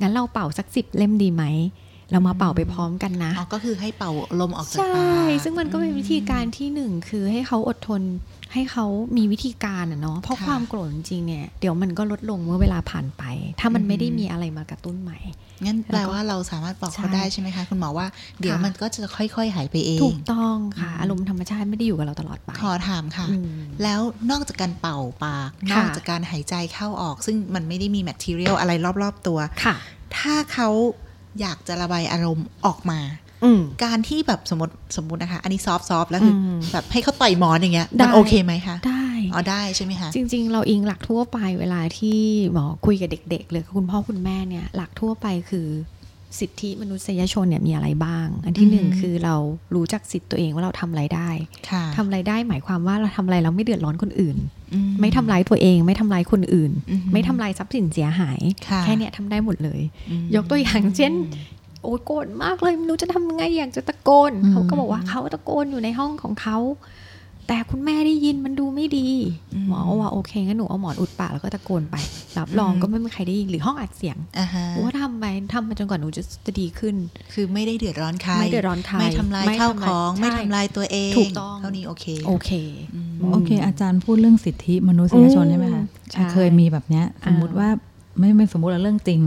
[0.00, 1.44] งั้นเราเป่าสักสิบเล่มดีไหม
[2.12, 4.10] เรามาเป่าไปพร้อมกันนะอ๋อก็คือให้เป่า
[4.40, 8.02] ลมออกจากใช่ปากซึ่งมันก็เป็นวิธีการที่หนึ่งคือให้เขาอดทน
[8.52, 8.86] ให้เขา
[9.16, 13.22] มีวิธีการอะเนาะเพราะค่ะความโกรธจริงๆเนี่ยเดี๋ยวมันก็ลดลงเมื่อเวลาผ่านไป
[13.60, 15.18] ถ้ามันไม่ได้มีอะไรมากระตุ้นใหม่
[15.64, 18.06] งั้นแปลว่าเราสามารถบอกเขาใช่ได้ใช่ไหมคะ คุณหมอว่า
[18.40, 23.48] เดี๋ยวค่ะมันก็จะค่อยๆ หายไปเองถูกต้องค่ะ อารมณ์ธรรมชาติไม่ได้อยู่กับเราตลอดไปขอถามค่ะอืม
[23.82, 28.72] แล้วนอกจากการเป่าปากนค่ะอกจากการหายใจเข้าออก ซึ่งมันไม่ได้มี material อะไร
[29.02, 29.76] รอบๆตัวค่ะ
[30.16, 30.68] ถ้าเขา
[31.40, 33.00] อยากจะระบายอารมณ์ออกมา
[33.44, 42.20] อืมการที่แบบสมมติสมมตินะคะ อันนี้ soft soft แล้วคืออมแบบให้เขาต่อยหมอนอย่างเงี้ยได้มันโอเคไหมคะ ได้อ๋อได้ใช่ไหมคะจริง ๆ เราอิงหลักทั่วไปเวลาที่
[42.52, 45.68] หมอคุยกับเด็กๆเลยกับคุณพ่อคุณแม่เนี่ยหลักทั่วไปคือ
[46.40, 49.34] สิทธิมนุษยชนเนี่ยมีอะไรบ้าง อันที่หนึ่งอือฮึคือเรา
[49.74, 51.30] รู้จักสิทธิ์ตัวเองว่าเราทำอะไรได้
[51.70, 54.36] ค่ะทำอะไรได้หมายความว่าเราทำอะไรเราไม่เดือดร้อนคนอื่น
[54.74, 61.12] อืไม่ทำร้ายตัวเอง ไม่ทำร้ายคนอื่นอือฮึไม่ทำลายทรัพย์สินเสียหายค่ะแค่เนี้ยทำได้หมดเลยอืมยกตัวอย่างเช่น
[61.82, 66.58] โอ้ยโกรธมากเลยไม่รู้จะทำยังไงอยากจะตะโกนอืมเขาก็บอกว่าเขาตะโกนอยู่ในห้องของเขา
[67.48, 69.08] แต่คุณแม่ได้ยินมันดูไม่ดี
[69.54, 71.96] อืมหมอว่าโอเคงั้นหนูเอาหมอนอุดปากแล้วก็ตะโกนไป
[72.38, 76.94] รับรองอืมก็ไม่มีใครได้ยินหรือห้องอัดเสียงอ่าฮะว่าทำไปทำไปจนกว่าหนูจะจะดีขึ้น
[77.32, 82.50] คือไม่ได้เดือดร้อนใครไม่เดือดร้อนใครไม่ทำลายไม่ข้าวทำลายของใช่ไม่ทำลายตัวเองถูกต้องเท่านี้โอเคโอเค
[82.94, 87.68] อืมโอเค อาจารย์พูดเรื่องสิทธิมนุษยชนอืมใช่ไหมคะใช่เคยมีแบบเนี้ยสมมุติอ่าว่า
[88.18, 89.20] ไม่ไม่สมมุติว่าเรื่องจริง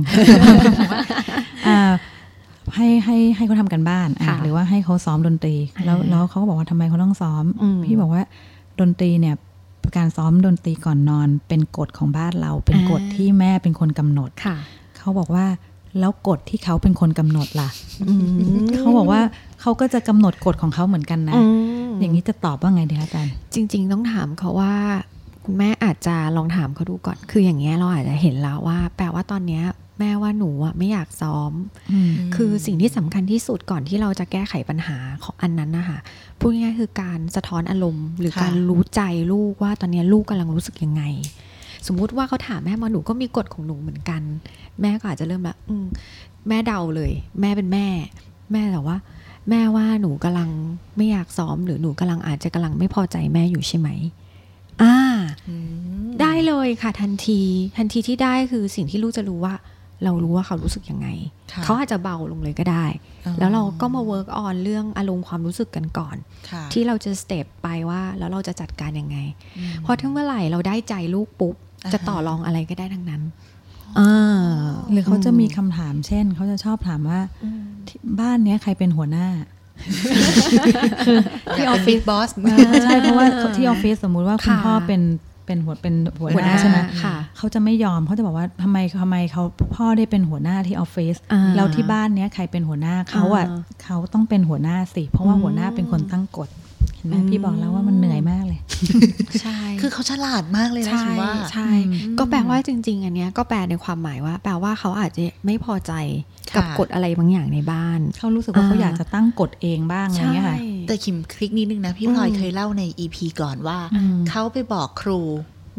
[1.67, 1.79] อ่า
[2.75, 5.55] ให้ให้ให้เขาทำกันบ้านอะค่ะหรือว่าให้เขาซ้อมดนตรี
[5.85, 8.23] แล้วอ่าแล้วเขาก็บอกว่าทำไมเขาต้องซ้อมอืมพี่บอกว่า
[8.79, 9.35] ดนตรีเนี่ย
[9.97, 14.57] การซ้อมดนตรีก่อนนอน เป็นกฎของบ้านเรา เป็นอ่ากฎที่แม่เป็นคนกำหนดค่ะ
[14.97, 15.45] เขาบอกว่า
[15.99, 17.69] แล้วกฎที่เขาเป็นคนกำหนดล่ะ
[18.07, 19.21] อืมเขาบอกว่า
[19.61, 21.41] เขาก็จะกำหนดกฎของเขาเหมือนกันนะอื
[21.89, 24.73] มอย่างนี้จะตอบว่าไงดีคะอาจารย์จริง ๆ ต้องถามเขาว่า
[25.45, 29.63] คุณแม่อาจจะลองถามเขาดูก่อน คืออย่างเงี้ยเราอาจจะเห็นแล้วว่า แปลว่าตอนเนี้ย
[29.99, 31.51] แม่ว่าหนูอะไม่อยากซ้อม
[32.35, 35.99] คือสิ่งที่สำคัญที่สุดก่อนที่เราจะแก้ไขปัญหาของอันนั้นนะคะ
[36.39, 41.03] พูดง่ายๆคือการสะท้อนอารมณ์ หรือค่ะการรู้ใจลูกว่าตอนเนี้ยลูกกำลังรู้สึกยังไง
[41.87, 44.21] สมมุติว่าเขาถามแม่มาหนูก็มีกฎของหนูเหมือนกัน
[44.81, 45.85] แม่ก็อาจจะเริ่มแบบอืม
[46.47, 47.87] แม่เดาเลย แม่เป็นแม่
[48.51, 48.97] แม่แต่ว่า
[49.49, 50.49] แม่ว่าหนูกำลัง
[50.97, 53.89] ไม่อยากซ้อม หรือหนูกำลังอาจจะกำลังไม่พอใจแม่อยู่ใช่ไหม
[54.81, 54.95] อ่า
[55.47, 55.55] อื
[56.05, 57.41] มได้เลยค่ะทันที
[57.77, 59.53] ทันทีที่ได้คือสิ่งที่ลูกจะรู้ว่า
[60.03, 61.07] เรารู้ว่าเขารู้สึกยังไง
[61.53, 62.85] ค่ะเขาอาจจะเบาลงเลยก็ได้
[63.25, 66.15] อ๋อแล้วเราก็มา work on เรื่องอารมณ์ความรู้สึกกันก่อน
[66.49, 69.17] ค่ะที่เราจะสเต็ปไปว่าแล้วเราจะจัดการยังไง
[69.57, 73.21] อืมเพราะถ้าเมื่อไหร่เราได้ใจลูกปุ๊บอ่าฮะจะต่อรองอะไรก็ได้ทั้งนั้น
[73.99, 74.47] อ่า
[74.91, 77.19] หรือเขาจะมีคำถามเช่น เขาจะชอบถามว่า
[77.87, 79.27] ที่บ้านเนี้ยใครเป็นหัวหน้า
[81.55, 82.29] ที่ออฟฟิศบอส
[82.83, 85.01] ใช่เพราะว่าที่ออฟฟิศสมมุติว่าคุณค่ะพ่อเป็น
[85.49, 89.43] เป็นหัวเป็นหัวหัวหหน้าน้าใช่ไหมค่ะเขาจะไม่ยอมเขาจะบอกว่าทำไมทำไมเขา
[89.75, 96.49] พ่อได้เป็นหัวหน้าที่ออฟฟิศอ่าแล้วที่บ้านเนี้ยใครเป็นหัวหน้าเขาอะอ่าเขาต้องเป็นหัวหน้าสิ เพราะว่าอืมหัวหน้าเป็นคนตั้งกฎ
[96.95, 98.59] เห็นไหมอืมพี่บอกแล้วว่ามันเหนื่อยมากเลย
[99.41, 105.93] ใช่ คือเขาฉลาดมากเลยนะใช่ฉันว่าใช่อืมก็แปลว่าจริง ๆ อันเนี้ยก็แปลในความหมายว่า แปลว่าเขาอาจจะไม่พอใจ
[106.55, 115.21] กับค่ะกฎอะไรบางอย่างในบ้าน เขารู้สึกว่าอ่าเขาอยากจะตั้งกฎเองบ้างอะไรเงี้ยค่ะ แต่คิมคลิกนิดนึงนะ พี่พลอยอืมเคยเล่าในอีพีก่อนว่าอืมเขาไปบอกครู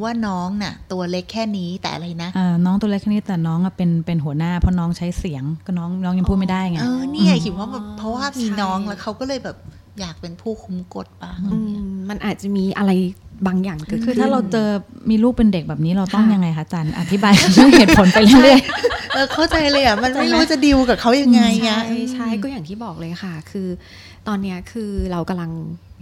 [0.02, 9.56] ว่าน้องน่ะ ตัวเล็กแค่นี้แต่อะไรนะอ่าน้องตัวเล็กแค่นี้แต่น้องอะเป็นเป็นหัวหน้าเพราะน้องใช้เสียงก็น้องน้องยังพูดไม่ได้ไงเออเนี่ยคิมว่าแบบเพราะว่ามีใช่น้องแล้วเขาก็เลยแบบ
[9.98, 11.40] อยากเป็นผู้คุมกฎบ้าง
[12.08, 12.90] มันอาจจะมีอะไร
[13.46, 14.68] บางอย่างเกิดคือขึ้นถ้าเราเจอ
[15.10, 18.58] มีลูกเป็นเด็กแบบนี้เราต้องค่ะยังไงคะอาจารย์อธิบายเรื่องเหตุผลไปเรื่อย
[19.14, 21.80] เออเข้าใจเลยอะมันไม่รู้จะดิวกับเขายังไงใช่อะ
[22.12, 23.68] ใช่ก็อย่างที่บอกเลยค่ะ คือ
[24.28, 25.50] ตอนเนี้ยคือเรากำลัง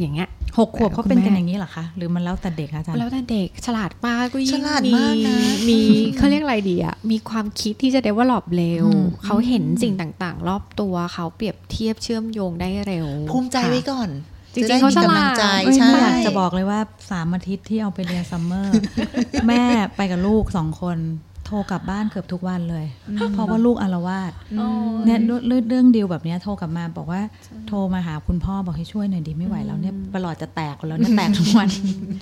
[0.00, 5.78] อย่างเงี้ยหกขวบเขาเป็นกันคุณแม่อย่างนี้เหรอคะหรือมันแล้วแต่เด็กคะอาจารย์แล้วแต่เด็กฉลาดมากก็ยิ่งฉลาดมากนะมี
[6.16, 14.10] เขาเรียกอะไรดีอะมีความคิดที่จะ develop เร็วอืมเขาเห็นสิ่งต่างๆ รอบตัวเขาเปรียบเทียบเชื่อมโยงได้เร็ว ภูมิใจไว้ก่อน
[14.58, 18.72] จริงๆจะได้เขามีฉกำลาดลังใจเอ้ยใช่ไม่อยากจะบอกเลยว่าสามอาทิตย์ที่เอาไปเรียน summer
[19.48, 19.64] แม่
[19.96, 20.98] ไปกับลูกสองคน
[21.46, 22.86] โทรกลับบ้านเกือบทุกวันเลย
[23.32, 24.68] เพราะว่าลูกอาละวาดอ๋อ
[25.04, 27.20] เนี่ยเรื่องเรื่องเรื่องดีลแบบเนี้ยโทรกลับมาบอกว่า
[27.68, 31.68] โทรมาหาคุณพ่อบอกให้ช่วยหน่อยดิไม่ไหวแล้วเนี่ยประหลอดจะแตกแล้วเนี่ยแตกทุกวัน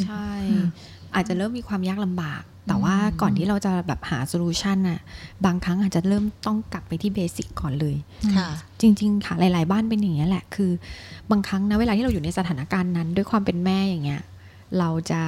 [0.07, 0.29] ใช่
[1.15, 5.01] อาจจะเริ่มมีความยากลำบาก แต่ว่าก่อนที่เราจะแบบหา solution น่ะ
[5.45, 7.97] บางครั้งอาจจะเริ่มต้องกลับไปที่ basic ก่อนเลย
[8.37, 8.49] ค่ะ
[8.81, 10.71] จริง ๆ ค่ะหลาย ๆ บ้านเป็นอย่างเนี้ยแหละ คือ
[11.31, 14.23] บางครั้งนะเวลาที่เราอยู่ในสถานการณ์นั้น ด้วยความเป็นแม่อย่างเงี้ย
[14.79, 15.23] เราจะ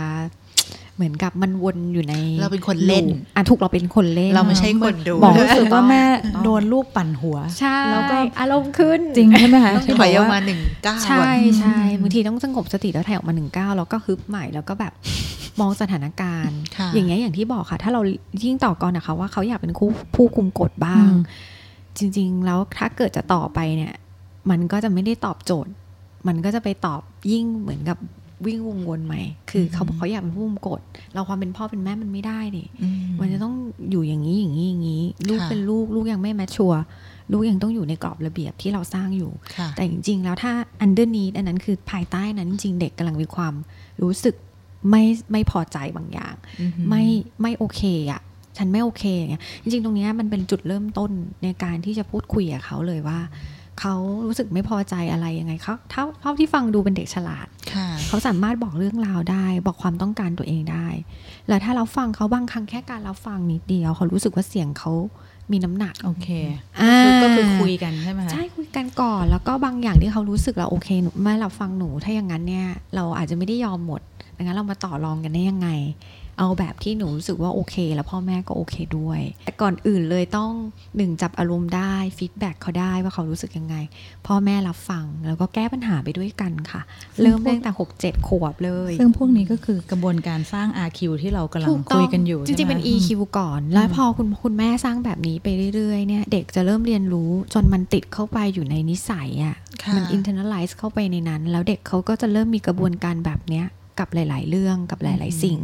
[0.95, 6.03] เหมือนกับมันวนอยู่ใน เราเป็นคนเล่นอะถูกเราเป็นคนเล่น เราไม่ใช่คนดูบอกรู้สึกว่าแม่
[6.45, 14.93] โดนลูกปั่นหัวใช่แล้วก็อารมณ์ขึ้นจริงใช่ไหมคะต้องที่ถบอยอกออกว่ามาหนึ่งเก้าใช่อะใช่บางทีต้องสงบสติแล้วถอยออกมาหนึ่งก้าวแล้วก็ฮึบใหม่แล้วก็แบบ
[15.61, 18.01] มองสถานการณ์ค่ะอย่างเงี้ยอย่างที่บอกค่ะ ถ้าเรา
[18.44, 21.23] ยิ่งต่อกรนะคะว่าเขาอยากเป็นคู่ผู้คุมกฎบ้างอืม
[21.99, 23.94] จริง ๆ แล้วถ้าเกิดจะต่อไปเนี่ย
[24.51, 25.73] มันก็จะไม่ได้ตอบโจทย์
[26.29, 27.01] มันก็จะไปตอบ
[27.33, 27.99] ยิ่งเหมือนกับ
[28.47, 30.81] วิ่งวงวนใหม่ คือเขาบอกเขาอยากเป็นผู้คุมกฎ
[31.14, 32.88] เราความเป็นพ่อเป็นแม่มันไม่ได้ดิอื
[33.21, 33.55] มันจะต้อง
[33.90, 36.83] อยู่อย่างนี้อย่างนี้อย่างนี้ ลูกค่ะเป็นลูกลูกยังไม่แมชชัวร์
[37.33, 40.53] ลูกยังต้องอยู่ในกรอบระเบียบที่เราสร้างอยู่ค่ะแต่จริง ๆ แล้วถ้า
[40.87, 43.55] underneath อันนั้นคือภายใต้นั้นจริงๆเด็กกำลังมีความ
[44.03, 44.35] รู้สึก
[44.91, 47.05] ไม่ไม่พอใจบางอย่างอือหือไม่
[47.43, 48.21] ไม่โอเคอะ
[48.59, 51.11] ฉันไม่โอเคอย่างเงี้ยจริงๆ ตรงเนี้ยมันเป็นจุดเริ่มต้น
[51.43, 53.19] ในการที่จะพูดคุยกับเขาเลยว่า
[53.81, 53.95] เขา
[54.27, 60.87] รู้สึกไม่พอใจอะไรยังไงเขาเท่าเท่าที่ฟังดูเป็นเด็กฉลาดค่ะเขาสามารถบอกเรื่องราวได้ บอกความต้องการตัวเองได้
[61.49, 64.93] แล้วถ้าเราฟังเขาบางครั้งแค่การรับฟังนิดเดียวเขารู้สึกว่าเสียงเขา
[65.53, 66.29] มีน้ำหนักโอเค
[66.81, 74.01] อ่าคือก็คือคุยกันใช่ไหมคะใช่คุยกันก่อนแล้วก็บางอย่างที่เขารู้สึกเราโอเคหนูไม่รับฟังหนูถ้าอย่างนั้นเนี่ย เราอาจจะไม่ได้ยอมหมด
[74.38, 75.68] ดังนั้นเรามาต่อรองกันได้ยังไง
[76.40, 80.51] เอาแบบที่หนูรู้สึกว่าโอเค แล้วพ่อแม่ก็โอเคด้วย แต่ก่อนอื่นเลยต้อง
[80.96, 83.77] หนึ่งจับอารมณ์ได้ฟีดแบ็กเขาได้ว่าเขารู้สึกยังไง
[84.27, 86.81] พ่อแม่รับฟังแล้วก็แก้ปัญหาไปด้วยกันค่ะ
[87.22, 103.66] เริ่มตั้งแต่หกเจ็ดขวบเลย ซึ่งพวกนี้ก็คือกระบวนการสร้าง RQ ที่เรากำลังถูต้คุยกันอยู่ จริงๆเป็นใช่ไหม EQ ก่อน แล้วพอคุณคุณแม่สร้างแบบนี้ไปเรื่อยๆเนี่ยเด็กจะเริ่มเรียนรู้จนมันติดเข้าไปอยู่ในนิสัยอะ่ะค่ะมัน internalize เข้าไปในนั้น แล้วเด็กเขาก็จะเริ่มมีกระบวนการแบบเนี้ย
[103.99, 105.59] กับหลาย ๆ เรื่องกับหลาย ๆ สิ่ง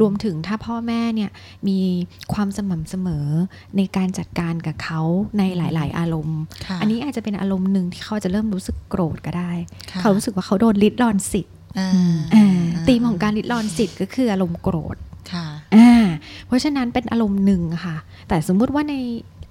[0.00, 1.30] รวมถึงถ้าพ่อแม่เนี่ย
[1.68, 1.78] มี
[2.32, 3.26] ความสม่ำเสมอ
[3.76, 5.00] ในการจัดการกับเขา
[5.38, 9.52] ในหลาย ๆ อารมณ์ค่ะอันนี้อาจจะเป็นอารมณ์หนึ่งที่เขาจะเริ่มรู้สึกโกรธก็ได้
[9.90, 11.90] ค่ะเขารู้สึกว่าเขาโดนลิดรอนสิทธิ์อ่า
[12.34, 14.96] อ่าธีมของการลิดรอนสิทธิ์ก็คืออารมณ์โกรธ
[15.32, 16.04] ค่ะอ่า
[16.46, 17.96] เพราะฉะนั้นเป็นอารมณ์หนึ่งค่ะ
[18.28, 18.94] แต่สมมุติว่าใน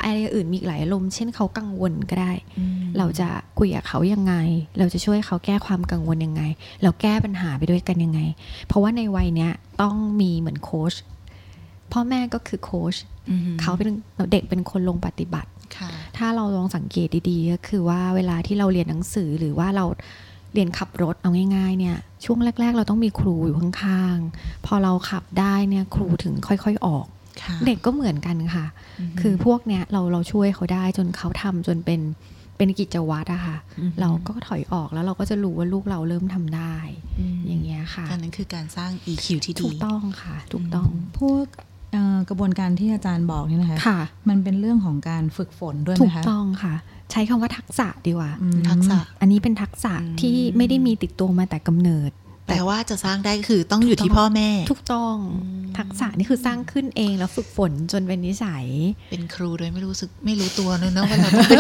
[0.02, 2.34] อะไรอื่นมีอีกหลายอารมณ์เช่นเขากังวลก็ได้
[2.98, 3.28] เราจะ
[3.60, 4.34] คุยกับเขายังไง
[4.80, 6.42] เราจะช่วยเขาแก้ความกังวลยังไง
[6.84, 8.20] เราแก้ปัญหาไปด้วยกันยังไง
[8.68, 10.94] เพราะว่าในวัยเนี้ยต้องมีเหมือนโค้ช
[11.92, 12.96] พ่อแม่ก็คือโค้ช
[13.30, 13.90] อือหือเขาเป็น
[14.32, 19.86] เด็กเป็นคนลงปฏิบัติค่ะถ้าเราลองสังเกตดีๆ ก็คือว่าเวลาที่เราเรียนหนังสือหรือว่าเรา
[20.54, 27.17] เรียนขับรถเอาง่าย ๆ เนี่ย ช่วงแรก ๆ เราต้องมีครูอยู่ข้างๆ พอเราขับได้เนี่ยครูถึงค่อย ๆ ออกค่ะ
[27.66, 28.66] เด็กก็เหมือนกันค่ะ
[29.22, 32.02] คือพวกเนี้ยเราเราช่วยเขาได้จนเขาทำจนเป็น
[32.58, 36.76] เป็นกิจวัตรอะค่ะอือหือเราก็ถอยออกแล้วเราก็จะรู้ว่าลูกเราเริ่มทำได้
[37.36, 41.46] มอย่างเงี้ยค่ะอันนั้นคือการสร้าง EQ ที่ถูดีกต้องค่ะ ถูกต้องพวก
[41.92, 46.76] เอ่อกระบวนการที่อาจารย์บอกเนี่ยนะคะค่ะมันเป็นเรื่องของการฝึกฝนด้วยไหถูมกคะต้องค่ะ
[47.12, 52.12] ใช้คำว่าทักษะดีกว่าอืมทักษะ อันนี้เป็นทักษะอืมที่ไม่ได้มีติดตัวมาแต่กำเนิด
[52.48, 58.66] แต่ว่าจะสร้างได้คือต้องอยู่ที่พ่อแม่ถูกต้องอืมทักษะนี่คือสร้างขึ้นเองแล้วฝึกฝนจนเป็นนิสัย
[59.12, 61.60] เป็นครูโดยไม่รู้สึกไม่รู้ตัวเลยเนอะว่าเราต้องเป็น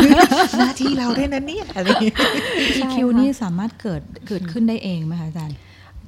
[0.60, 2.16] หน้าที่เราด้วยนะเนี่ยอะไรอย่างเงี้ย
[2.80, 5.58] EQ นี่สามารถเกิดเกิดขึ้นได้เองไหมคะอาจารย์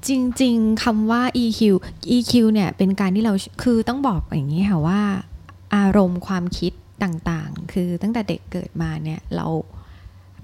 [0.07, 0.09] จ
[0.41, 1.61] ริง ๆคำว่า EQ
[2.15, 5.01] EQ เนี่ยเป็นการที่เราคือต้องบอกอย่างนี้ค่ะว่า
[5.75, 9.47] อารมณ์ความคิดต่างๆ คือตั้งแต่เด็กเกิดมาเนี่ยเรา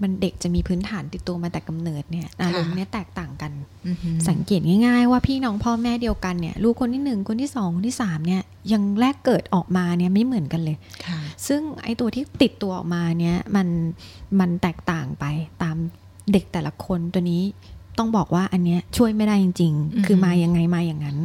[0.01, 3.51] มันเด็กจะมีพื้นฐานติดตัวมาแต่กำเนิดเนี่ยอารมณ์เนี่ยแตกต่างกัน
[3.88, 13.67] อือหือสังเกตง่าย ๆ ว่าพี่น้องพ่อแม่เดียวกันเนี่ยลูกคนที่หนึ่งคนที่สองคนที่สามเนี่ยยังแรกเกิดออกมาเนี่ยไม่เหมือนกันเลยค่ะซึ่งไอตัวที่ติดตัวออกมาเนี่ยมัน
[14.39, 15.25] มันแตกต่างไป
[15.63, 15.77] ตาม
[16.31, 17.41] เด็กแต่ละคนตัวนี้
[17.99, 21.17] ต้องบอกว่าอันเนี้ยช่วยไม่ได้จริงอือฮึๆคือมายังไงมาอย่างนั้น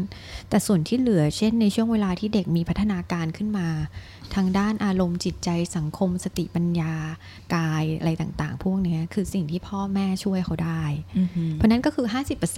[0.48, 3.68] แต่ส่วนที่เหลือเช่นในช่วงเวลาที่เด็กมีพัฒนาการขึ้นมา
[4.34, 6.94] ทางด้านอารมณ์จิตใจสังคมสติปัญญา
[7.54, 10.82] กายอะไรต่างๆ พวกเนี้ยคือสิ่งที่พ่อแม่ช่วยเขาได้
[11.18, 12.06] อือหือเพราะนั้นก็คือ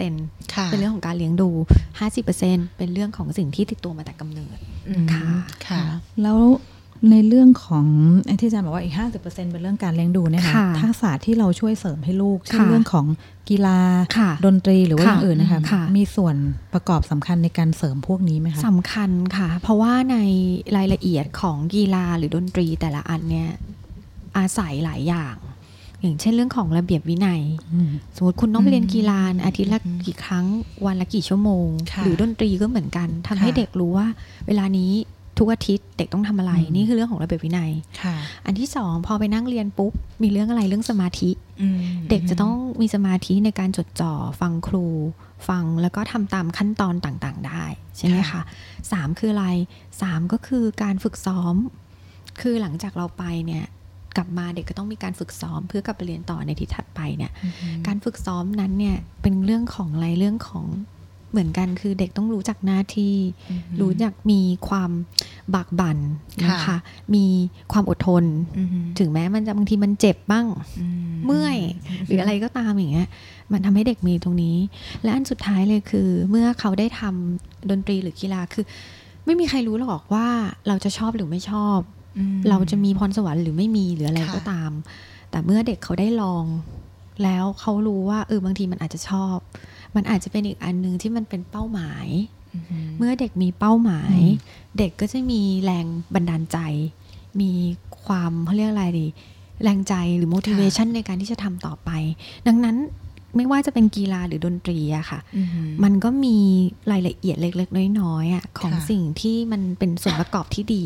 [0.00, 1.50] 50%ค่ะเป็นเรื่องของการเลี้ยงดู
[2.12, 5.28] 50%เป็นเรื่องของสิ่งที่ติดตัวมาแต่กำเนิดอืมค่ะ
[5.68, 5.82] ค่ะ
[6.22, 6.38] แล้ว
[7.10, 7.86] ในเรื่องของ
[8.26, 13.06] ไอ้ที่อาจารย์บอกว่าอีก 50%เป็นเรื่องการเลี้ยงดูเนี่ยค่ะค่ะทักษะที่เราช่วยเสริมให้ลูกเช่นค่ะเรื่องของ
[13.50, 13.78] กีฬา
[14.18, 16.36] ค่ะดนตรีหรือว่าอค่ะย่างอื่นนะคะค่ะมีส่วน
[16.74, 20.16] ประกอบสำคัญในการเสริมพวกนี้ไหมคะสำคัญค่ะ เพราะว่าใน
[20.76, 23.48] รายละเอียดของกีฬาหรือดนตรีแต่ละอันเนี่ย
[24.36, 25.36] อาศัยหลายอย่าง
[26.00, 27.42] อย่างเช่นเรื่องของระเบียบวินัย
[27.74, 30.46] อืมสมมติคุณต้องไปเรียนกีฬาอาทิตย์ละกี่ครั้ง
[30.86, 34.06] วันละกี่ชั่วโมงค่ะหรือดนตรีก็เหมือนกันทำให้ค่ะเด็กรู้ว่า
[34.46, 34.92] เวลานี้
[35.38, 38.16] ทุกอาทิตย์เด็กต้องทำอะไรอืมนี่คือเรื่องของระเบียบวินัยค่ะ
[38.46, 39.92] อันที่สองพอไปนั่งเรียนปุ๊บ
[40.22, 41.30] มีเรื่องอะไรเรื่องสมาธิ
[41.62, 41.78] อืม
[42.10, 44.86] เด็กจะต้องมีสมาธิในการจดจ่อฟังครู
[45.48, 47.64] ฟังแล้วก็ทำตามขั้นตอนต่างๆ ได้
[47.96, 48.42] ใช่ไหมคะ
[48.92, 49.46] สามคืออะไร
[50.02, 51.54] สามก็คือการฝึกซ้อม
[52.40, 53.64] คือหลังจากเราไปเนี่ย
[54.16, 60.64] กลับมาเด็กก็ต้องมีการฝึกซ้อมเพื่อกลับไปเรียนต่อในที่ถัดไปเนี่ยอืมการฝึกซ้อมนั้นเนี่ยเป็นเรื่องของอะไรเรื่องของ
[61.32, 63.14] เหมือนกันคือเด็กต้องรู้จักหน้าที่
[63.50, 64.90] อืมรู้จักมีความ
[65.54, 65.98] บากบั่น
[66.44, 66.76] นะคะค่ะ
[67.14, 67.26] มี
[67.72, 68.24] ความอดทน
[68.58, 68.68] อืม
[68.98, 70.46] ถึงแม้มันจะบางทีมันเจ็บบ้าง
[70.80, 70.86] อื
[71.26, 71.58] เมื่อย
[72.06, 73.08] หรืออะไรก็ตามอย่างเงี้ย
[73.52, 74.56] มันทำให้เด็กมีตรงนี้
[75.02, 78.64] และอันสุดท้ายเลยคือ เมื่อเขาได้ทำดนตรีหรือกีฬาคือ
[79.26, 80.28] ไม่มีใครรู้หรอกว่า
[80.68, 81.78] เราจะชอบหรือไม่ชอบ
[82.18, 84.70] อืมเราจะมีพรสวรรค์หรือไม่มีหรืออะไรค่ะก็ตาม
[85.30, 86.44] แต่เมื่อเด็กเขาได้ลอง
[87.24, 89.36] แล้วเขารู้ว่าเออบางทีมันอาจจะชอบ
[89.96, 92.06] มันอาจจะเป็นอีกอันหนึ่งที่มันเป็นเป้าหมาย
[92.54, 92.64] อืม
[92.98, 96.58] เมื่อเด็กมีเป้าหมายอืมเด็กก็จะมีแรงบันดาลใจ
[97.40, 97.50] มี
[98.04, 99.06] ความเขาเรียกอะไรดี
[99.62, 101.90] แรงใจหรือ motivation ในการที่จะทำต่อไป
[102.46, 102.76] ดังนั้น
[103.36, 105.48] ไม่ว่าจะเป็นกีฬาหรือดนตรีอะค่ะอืม
[105.84, 106.38] มันก็มี
[106.92, 110.84] รายละเอียดเล็ก ๆ น้อยๆอะของค่ะสิ่งที่มันเป็นส่วนประกอบที่ดี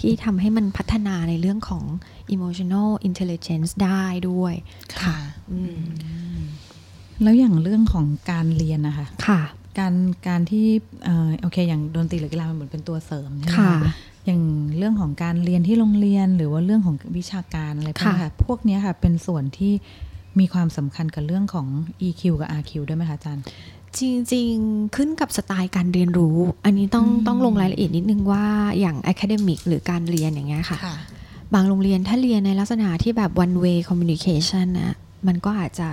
[0.00, 1.84] ที่ทำให้มันพัฒนาในเรื่องของ
[2.34, 4.54] emotional intelligence ได้ด้วย
[5.02, 5.16] ค่ะ
[5.50, 5.82] อืม
[7.22, 9.40] แล้วอย่างเรื่องของการเรียนนะคะค่ะ
[9.78, 9.94] การ
[10.28, 10.66] การที่
[11.04, 13.74] เอ่อโอเค อย่างดนตรีหรือกีฬามันเหมือนเป็นตัวเสริมใช่ไหมค่ะ
[14.26, 14.42] อย่าง
[14.78, 19.72] เรื่องของการเรียนที่โรงเรียนหรือว่าเรื่องของวิชาการอะไรพวกนี้ค่ะค่ะพวกเนี้ยค่ะเป็นส่วนที่
[20.38, 21.66] มีความสำคัญกับเรื่องของ
[22.06, 23.44] EQ กับ RQ ด้วยไหมคะอาจารย์
[23.98, 24.00] จ
[24.32, 28.44] ริงๆ ขึ้นกับสไตล์การเรียนรู้ อันนี้ต้องอืมต้องลงรายละเอียดนิดนึงว่า
[28.80, 30.96] อย่าง academic หรือการเรียนอย่างเงี้ยค่ะค่ะ
[31.54, 34.94] บางโรงเรียนถ้าเรียนในลักษณะที่แบบ one way communication นะ
[35.26, 35.88] มันก็อาจจะ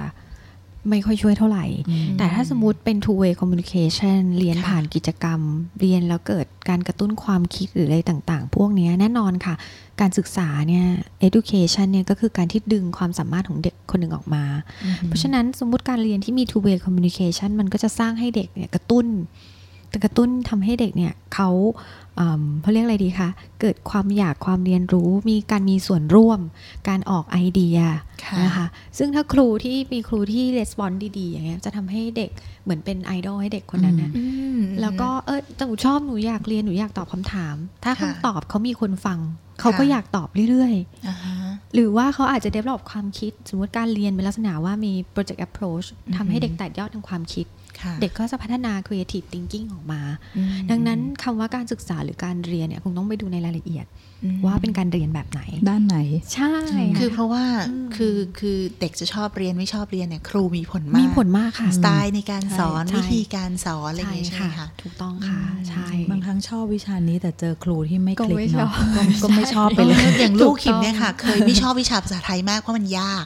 [0.90, 1.66] ไม่ค่อยช่วยเท่าไหร่
[2.18, 5.40] แต่ถ้าสมมติเป็น two way communication เรียนค่ะผ่านกิจกรรม
[5.80, 9.56] เรียนแล้วเกิดการกระตุ้นความคิดหรืออะไรต่าง ๆ พวกเนี้ยแน่นอนค่ะ
[10.02, 10.86] การศึกษาเนี่ย
[11.28, 14.44] education เนี่ยก็คือการที่ดึงความสามารถของเด็กคนหนึ่งออกมา
[15.08, 19.06] เพราะฉะนั้นสมมติการเรียนที่มี two way communication มันก็จะสร้างให้เด็กเนี่ยกระตุ้น
[20.04, 22.07] กระตุ้นทำให้เด็กเนี่ยเขาอืม
[22.62, 23.30] เขาเรียกอะไรดีคะ
[23.62, 26.40] เกิดความอยากความเรียนรู้ มีการมีส่วนร่วม
[26.88, 27.80] การออกไอเดีย
[28.26, 32.32] ค่ะนะคะ ซึ่งถ้าครูที่มีครูที่レスปอนดีๆ อย่างเงี้ย จะทำให้เด็ก
[32.64, 34.26] เหมือนเป็นไอดอลให้เด็กคนนั้นนะอื
[34.58, 39.20] มแล้วก็เออแต่หนูชอบหนูอยากเรียนหนูอยากตอบคำถาม ถ้าค่ะคำตอบเขามีคนฟัง
[39.60, 41.36] เขาก็ค่ะอยากตอบเรื่อยๆอ่าฮะ
[41.74, 47.67] หรือว่าเขาอาจจะ develop ความคิด สมมติการเรียนเป็นลักษณะว่ามี project approach อือฮึทำให้เด็กแตกยอดทางความคิดค่ะ
[48.02, 50.02] เด็กก็จะพัฒนา creative thinking ออกมา
[50.38, 54.07] อืมดังนั้นคำว่าการศึกษาหรือการเรียนเนี่ยคงต้องไปดูในรายละเอียดอืม
[54.46, 55.98] ว่าเป็นการเรียนแบบไหน ด้านไหน
[56.34, 56.54] ใช่
[57.00, 73.26] คือเพราะว่าอืมคือคือเด็กจะชอบเรียนไม่ชอบเรียนเนี่ยครูมีผลมาก มีผลมากค่ะ สไตล์ในการสอนใช่วิธีการสอนอะไรอย่างใช่เงี้ยใช่ไหมค่ะคะถูกต้องค่ะอืมใช่ บางครั้งชอบวิชานี้แต่เจอครูที่ไม่ก็คลิกไม่ชอบเนาะก็ก็ไม่ชอบไปเลยอออย่างลูกถูกต้องขิมเนี่ยค่ะ เคยไม่ชอบวิชาภาษาไทยมากเพราะมันยาก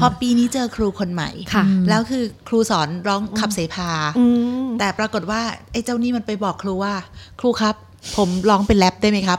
[0.00, 4.26] พอปีนี้เจอครูคนใหม่ค่ะอืมแล้วคือครูสอนร้องขับเสพาอื
[4.64, 5.40] มแต่ปรากฏว่า
[5.72, 6.94] ไอ้เจ้านี่มันไปบอกครูว่า
[7.40, 7.76] ครูครับ
[8.16, 9.38] ผมร้องเป็นแรปได้ไหมครับ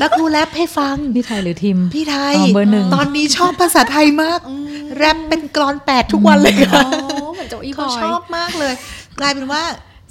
[0.00, 4.40] แล้วครูแรปให้ฟัง พี่ไทยหรือทีมพี่ไทยอ๋อเบอร์หนึ่งตอนนี้ชอบภาษาไทยมาก
[4.96, 8.74] แรปเป็นกรอนแปดทุกวันเลยค่ะอ๋อเหมือนโจอีบเขาอยชอบมากเลย
[9.20, 9.62] กลายเป็นว่า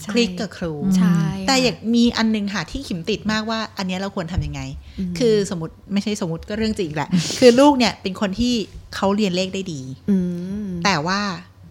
[0.02, 4.62] ใช่คลิกกับครูใช่แต่ค่ะอยากมีอันนึงค่ะที่ขิมติดมากว่า อันเนี้ยเราควรทำยังไง
[5.00, 8.54] อืมคือสมมติไม่ใช่สมมติก็เรื่องจริงแหละ คือลูกเนี่ยเป็นคนที่
[8.96, 10.18] เขาเรียนเลขได้ดีอื
[10.66, 11.20] มแต่ว่า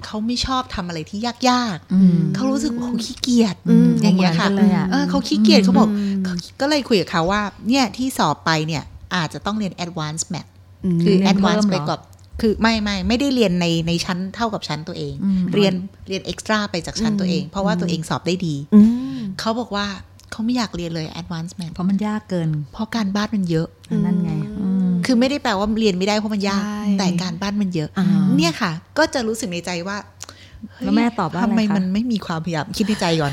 [0.04, 1.18] เขาไม่ชอบทำอะไรที่
[1.50, 8.82] ยากอืมๆเขารู้สึกว่าเขาขี้เกียจอืมอย่างเงี้ยค่ะเหมือนกันเลยอะเออเขาขี้เกียจเขาบอกอืมเขาก็เลยคุยกับเขาว่า เนี่ยที่สอบไปเนี่ย
[9.14, 10.50] อาจจะต้องเรียน advanced math
[10.98, 12.00] มคือเรียนเพิ่ม advanced เหรไปอกับ
[12.40, 15.74] คือไม่ไม่ไม่ได้เรียนในในชั้นเท่ากับชั้นตัวเองอืมเรียน
[16.08, 18.80] เรียน extra ไปจากชั้นตัวเอง เพราะว่าตัวเองสอบได้ดีอื
[19.16, 19.86] มเขาบอกว่า
[20.30, 24.65] เขาไม่อยากเรียนเลย advanced math เพราะมันยากเกิน เพราะการบ้านมันเยอะอืมนั่นไงอืม
[25.06, 30.35] คือไม่ได้แปลว่าเรียนไม่ได้เพราะมันยากใช่แต่การบ้านมันเยอะอ่าเนี่ยค่ะ ก็จะรู้สึกในใจว่าเฮ้ย
[30.82, 33.32] แล้วแม่ตอบว่าอะไรทำไมคะมันไม่มีความพยายามคิดในใจก่อน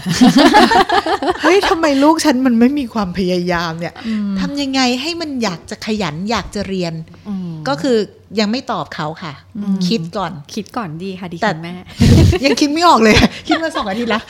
[1.44, 3.94] เฮ้ยทำไมลูกฉันมันไม่มีความพยายามเนี่ย
[4.40, 6.94] ทำยังไงให้มันอยากจะขยันอยากจะเรียน
[7.30, 7.98] อืมก็คือ
[8.40, 9.34] ยังไม่ตอบเขาค่ะ
[9.88, 11.74] คิดก่อนคิดก่อนดีค่ะดิแต่ฉันแม่
[12.46, 13.16] ยังคิดไม่ออกเลย
[13.48, 14.22] คิดมาสองอาทิตย์ละ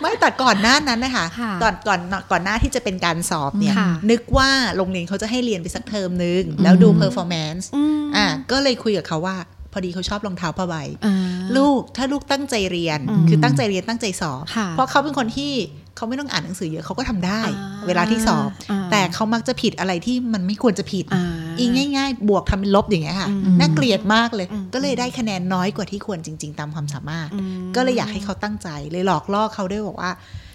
[0.00, 9.36] ไม่แต่ก่อนหน้านั้นนะคะค่ะก่อนก่อนก่อนหน้าที่จะเป็นการสอบเนี่ยค่ะนึกว่าโรงเรียนเขาจะให้เรียนไปสักเทอมนึง แล้วดู performance อืมอะก็เลยคุยกับเขาว่า
[9.72, 10.74] พอดีเขาชอบรองเท้าผ้าใบ
[11.06, 11.14] อ่า
[11.56, 15.52] ลูกถ้าลูกตั้งใจเรียนอืมคือตั้งใจเรียนตั้งใจสอบค่ะเพราะเขาเป็นคนที่
[15.96, 21.24] เขาไม่ต้องอ่านหนังสือเยอะเขาก็ทำได้อ่าเวลาที่สอบอ่าแต่เขามักจะผิดอะไรที่มันไม่ควรจะผิดอ่า
[21.58, 21.64] อี
[21.96, 30.10] ง่าย ๆ บวกทำเป็นลบอย่างเงี้ยค่ะอืมน่าเกลียดมากเลยอืมก็เลยได้คะแนนน้อยกว่าที่ควรจริง ๆ ตามความสามารถอืมก็เลยอยากให้เขาตั้งใจเลยหลอกล่อเขาด้วยบอกว่า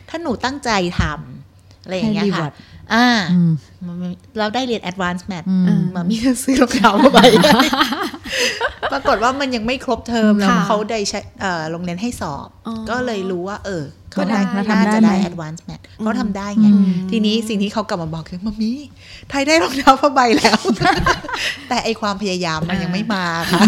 [0.10, 1.45] ถ้าหนูตั้งใจทำ
[1.86, 2.54] อะไรอย่างเงี้ยให้ค่ะ reward
[2.94, 3.52] อ่าอืม
[4.40, 7.20] เราได้เรียน advanced math อืมมามีซื้อรองเท้ามาใบ
[8.92, 13.84] ปรากฏว่ามันยังไม่ครบเทอมแล้วค่ะเขาได้ใช้เอ่อโรงเรียนให้สอบอ๋อก็เลยรู้ว่า เออ
[14.18, 18.80] ก็ได้เขาแล้วทำได้น่าจะไหมได้ advanced math เขาทำได้ไงอืมทีนี้สิ่งที่เขากลับมาบอกคือมัมมี่
[19.30, 20.60] ไทยได้รองเท้าผ้าใบแล้ว
[21.70, 23.62] แต่ไอความพยายามมันยังไม่มาค่ะ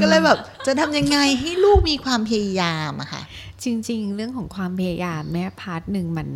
[0.00, 3.22] ก็เลยแบบจะทำยังไงให้ลูกมีความพยายามอะค่ะ
[3.64, 6.28] จริง ๆ เรื่องของความพยายามเนี่ย part หนึ่งมัน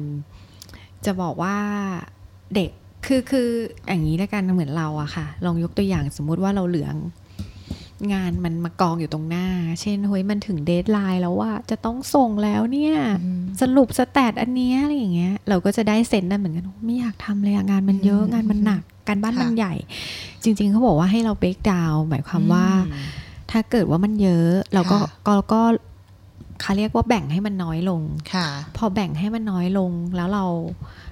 [1.07, 1.57] จะบอกว่า
[2.55, 2.71] เด็ก
[3.07, 3.49] คือคือ
[3.89, 6.97] อย่างนี้แล้วกันเหมือนเราอะค่ะ ลองยกตัวอย่างสมมุติว่าเราเหลือง
[8.13, 9.47] งานมันมากองอยู่ตรงหน้า
[9.81, 12.95] เช่นเฮ้ยมันถึง deadline แล้วว่าจะต้องส่งแล้วเนี่ย
[13.61, 19.75] สรุป stat อันเนี้ยอะไรอย่างเงี้ย เราก็จะได้ sense นั้นเหมือนกันไม่อยากทำเลยอะงานมันเยอะงานมันหนัก การบ้านมันค่ะใหญ่
[20.43, 23.05] จริง ๆเขาบอกว่าให้เรา break down หมายความว่าอืม
[23.51, 25.63] ถ้าเกิดว่ามันเยอะ เราก็ค่ะก็ก็
[26.61, 28.47] เขาเรียกว่าแบ่งให้มันน้อยลงค่ะ
[28.77, 30.45] พอแบ่งให้มันน้อยลงแล้วเรา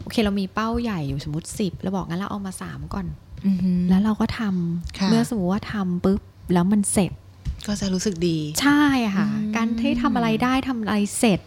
[0.03, 3.07] โอเคเรามีเป้าใหญ่อยู่สมมติสิบเราบอกงั้นเราเอามาสามก่อน
[3.47, 6.21] อือหือแล้วเราก็ทำค่ะเมื่อสมมติว่าทำปุ๊บ
[6.53, 7.13] แล้วมันเสร็จ
[7.67, 8.83] ก็จะรู้สึกดี ใช่
[9.15, 11.41] ค่ะอืมการที่ทำอะไรได้ทำอะไรเสร็จ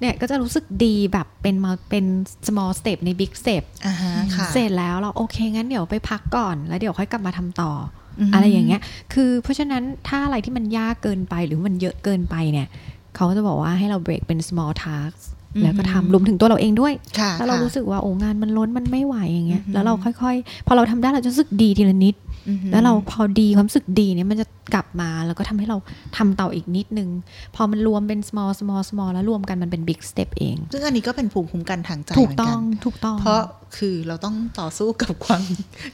[0.00, 2.04] เนี่ยก็จะรู้สึกดีแบบเป็นมาเป็น
[2.46, 7.72] small step ใน big step อ่าฮะค่ะเสร็จแล้วเราโอเค งั้นเดี๋ยวไปพักก่อนแล้วเดี๋ยวค่อยกลับมาทำต่อ
[8.18, 8.80] อมอะไรอย่างเงี้ย
[9.12, 12.68] คือเพราะฉะนั้นถ้าอะไรที่มันยากเกินไปหรือมันเยอะเกินไปเนี่ย
[13.16, 22.16] เขาจะบอกว่าให้เรา break เป็น small tasks อืมแล้วก็ทำรวมถึงตัวเราเองด้วยค่ะถ้าเราค่ะรู้สึกว่าโอ้งานมันล้นมันไม่ไหวอย่างเงี้ยอือหือแล้วเราค่อยๆ พอเราทำได้เราจะรู้สึกดีทีละนิด
[22.48, 25.76] อือหือแล้วเราพอดีความรู้สึกดีเนี่ยมันจะกลับมาแล้วก็ทำให้เรา
[26.16, 27.08] ทำต่ออีกนิดนึง
[27.54, 33.42] พอมันรวมเป็น small small small แล้วรวมกันมันเป็น big step เอง ซึ่งอันนี้ก็เป็นภูมิคุ้มกันทางใจถูกเหมืนต้องถูกต้อง เพราะ
[33.78, 35.42] คือเราต้องต่อสู้กับความ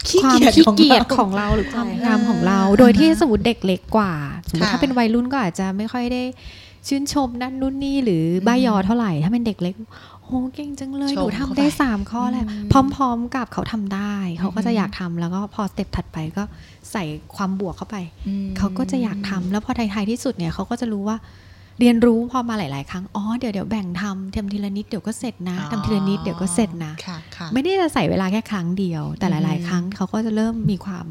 [0.08, 4.12] ขี้ความเกียจขี้ของเกียจเราของเราหรือความใช่พยายามของเราอ่าโดยที่สมมติเด็กเล็กกว่า
[4.48, 6.22] สมมติค่ะถ้าเป็นวัยรุ่นก็อาจจะไม่ค่อยได้
[6.88, 9.74] ชื่นชมนั่นนู่นนี่หรือบ้ายอเท่าไหร่ ถ้าเป็นเด็กเล็ก
[10.24, 16.42] โหเก่งจังเลยชมหนูทำได้เข้าไปสามข้อแล้วอืมพร้อม ๆ กับเขาทำได้ เขาก็จะอยากทำแล้วก็พอสเต็ปถัดไปก็
[16.92, 17.04] ใส่
[17.36, 17.96] ความบวกเข้าไป
[18.28, 21.16] อืมเขาก็จะอยากทำแล้วพอท้ายๆที่สุดเนี่ยเขาก็จะรู้ว่า
[21.80, 31.06] เรียนรู้พอมาหลาย ๆ ครั้ง อ๋อ เดี๋ยวเดี๋ยวแบ่งทำทำทีละนิดเดี๋ยวก็เสร็จนะทำทีละนิดเดี๋ยวก็เสร็จนะค่ะค่ะไม่ได้จะใส่เวลาแค่ครั้งเดียว แต่หลายอืมๆครั้งเขาก็จะเริ่มมีความ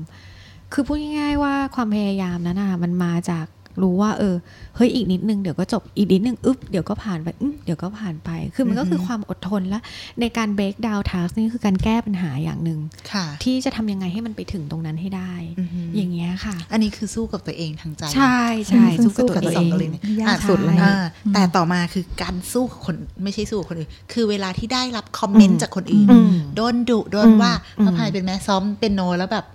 [0.73, 3.45] คือพูดง่าย ๆ ว่าความพยายามนั้นน่ะมันมาจาก
[3.81, 4.35] รู้ว่าเออ
[4.75, 9.79] เฮ้ยอีกนิดนึงเดี๋ยวก็จบอีกนิดนึงอึ๊บเดี๋ยวก็ผ่านไปอึ๊บเดี๋ยวก็ผ่านไป คือมันก็คือความอดทนและ
[10.19, 12.79] ในการ break down task นี่คือการแก้ปัญหาอย่างหนึ่ง
[13.13, 20.95] ค่ะที่จะทำยังไงให้มันไปถึงตรงนั้นให้ได้อือหืออย่างเงี้ยค่ะ อันนี้คือสู้กับตัวเองทางใจ ใช่ใช่ซึ่งสู้กับตัวสองเองตัวเลยเนี่ยยากอะสุดเลยนะอ่า
[21.33, 29.45] แต่ต่อมาคือการสู้กับคนไม่ใช่สู้กับคนอื่นคือเวลาที่ได้รับคอมเมนอืต์มจากคนอื่นอืมโดนดุโดนว่าอืมพระพายเป็นแม่ซ้อมเป็นโนแล้วแบบ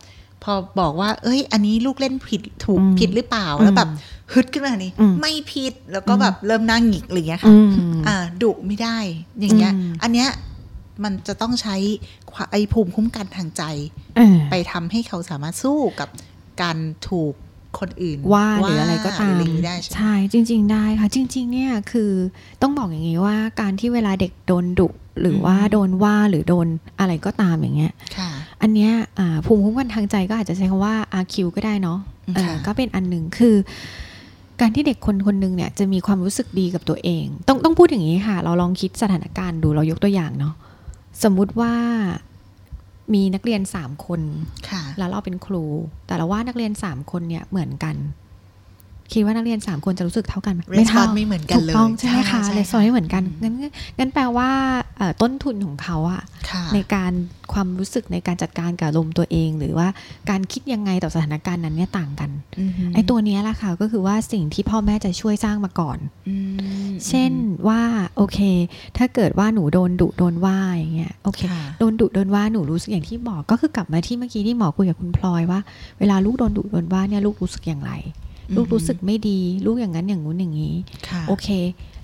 [0.44, 3.88] พอบอกว่า เอ้ย อันนี้ลูกเล่นผิดถูกอืมผิดหรือเปล่าอืมแล้วแบบ
[4.32, 7.56] ฮึดขึ้นมานี้อืมไม่ผิดแล้วก็แบบเริ่มนั่งหงิกอะไรอย่างเงี้ยค่ะอื
[7.92, 8.98] มอ่าดุไม่ได้
[9.40, 10.28] อย่างเงี้ยอืมอันเนี้ย
[11.04, 11.76] มันจะต้องใช้
[12.32, 13.62] ความไอภูมิคุ้มกันทางใจ
[14.16, 16.08] เออไปทำให้เขาสามารถสู้กับ
[16.62, 16.76] การ
[17.08, 17.34] ถูก
[17.78, 22.10] คนอื่นว่าหรืออะไรก็ตามหรืออะไรอย่างนี้ได้ใช่ไหมใช่จริง ๆ ได้ค่ะ จริง ๆ เนี่ยคือ
[22.62, 24.88] ต้องบอกอย่างนี้ว่าการที่เวลาเด็กโดนดุ
[25.20, 26.66] หรือว่าโดนว่าหรือโดน
[27.00, 28.30] อะไรก็ตามอย่างเงี้ยค่ะ
[28.62, 31.98] อันเนี้ยอ่าภูมิคุ้มกันทางใจก็อาจจะใช้คำว่า RQ ก็ได้เนาะ
[32.34, 33.56] เออค่ะก็เป็นอันหนึ่งคือ
[34.60, 40.54] การที่เด็กคนคนหนึงเนี่ยจะมีความรู้สึกดีกับตัวเอง ต้องต้องพูดอย่างนี้ค่ะ เราลองคิดสถานการณ์ดูเรายกตัวอย่างเนาะ
[41.22, 41.72] สมมุติว่า
[43.14, 44.20] มีนักเรียนสามคน
[44.70, 45.64] ค่ะแล้วเราเป็นครู
[46.06, 47.96] แต่เราว่านักเรียนสามคนเนี่ยเหมือนกัน
[49.12, 53.54] คิดว่านักเรียนสามคนจะรู้สึกเท่ากันไหม Response ไม่เหมือนกันถูกต้องเลยใช่ไหมใช่คะใช่เลยซอยไม่เหมือนกันงั้น
[53.98, 54.50] งั้นแปลว่า
[54.96, 57.12] เอ่อต้นทุนของเขาอะค่ะในการ
[57.52, 59.88] ความรู้สึกในการจัดการกับอารมณ์ตัวเอง หรือว่า
[60.30, 66.36] การคิดยังไงต่อสถานการณ์นั้นเนี่ยต่างกันอือหืไอ้ตัวเนี้ยแหละค่ะก็คือว่าสิ่งที่พ่อแม่จะช่วยสร้างมาก่อนอื
[66.86, 67.32] มเช่น
[67.68, 67.80] ว่า
[68.16, 68.38] โอเค
[68.96, 75.60] ถ้าเกิดว่าหนูโดนดุโดนว่าอย่างเงี้ยโอเคค่ะโดนดุโดนว่าหนูรู้สึกอย่างที่บอกก็คือกลับมาที่เมื่อกี้ที่หมอคุยกับคุณพลอยว่า
[75.98, 77.92] เวลาลูกโดนดุโดนว่าเนี่ยลูกรู้สึกอย่างไร
[78.56, 80.74] ลูกรู้สึกไม่ดี ลูกอย่างนั้นอย่างงู้นอย่างนี้
[81.08, 81.48] ค่ะโอเค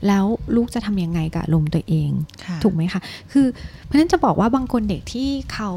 [0.07, 0.24] แล้ว
[0.57, 2.11] ลูกจะทำยังไงกับอารมณ์ตัวเอง
[2.45, 3.01] ค่ะถูกไหมคะ
[3.32, 3.47] คือ
[3.84, 5.70] เพราะฉะนั้นจะบอกว่าบางคนเด็กที่เขา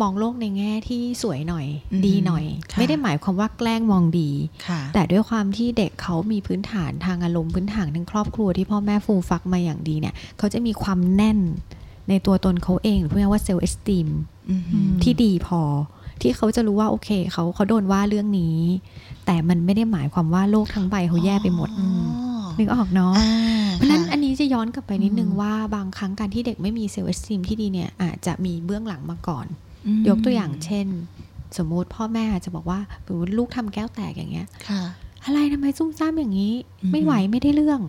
[0.00, 4.30] มองโลกในแง่ที่สวยหน่อยอือฮึดีหน่อยค่ะไม่ได้หมายความว่าแกล้งมองดี
[4.66, 11.38] ค่ะแต่ด้วยความที่เด็กเขามีพื้นฐานทางอารมณ์พื้นฐานทางครอบครัวที่พ่อแม่ฟูมฟักมาอย่างดีเนี่ยเขาจะมีความแน่น
[12.08, 14.08] ในตัวตนเขาเองหรือเรียกว่าเซลล์เอสติม
[14.50, 15.60] อือฮึที่ดีพอ
[16.24, 18.58] ที่เขาจะรู้ว่าโอเคเขาเขาโดนว่าเรื่องนี้
[19.26, 21.90] แต่มันไม่ได้หมายความว่าโลกทั้งใบเขาแย่ไปหมดอ๋อ
[22.58, 29.46] นึกออกเนาะอ่าเพราะฉะนั้นค่อันนี้จะย้อนกลับไปนิดนึงอืมว่าบางครั้งการที่เด็กไม่มีเซลล์เอสติมที่ดีเนี่ยอาจจะมีเบื้องหลังมาก่อน
[29.86, 30.86] อืมยกตัวอย่างเช่น
[31.58, 34.82] สมมุติพ่อแม่อาจจะบอกว่าสมมติลูกทำแก้วแตกอย่างเงี้ยค่ะ
[35.24, 37.80] อะไรทำไมซุ่มซ่ามอย่างนี้อือฮึไม่ไหวไม่ได้เรื่อง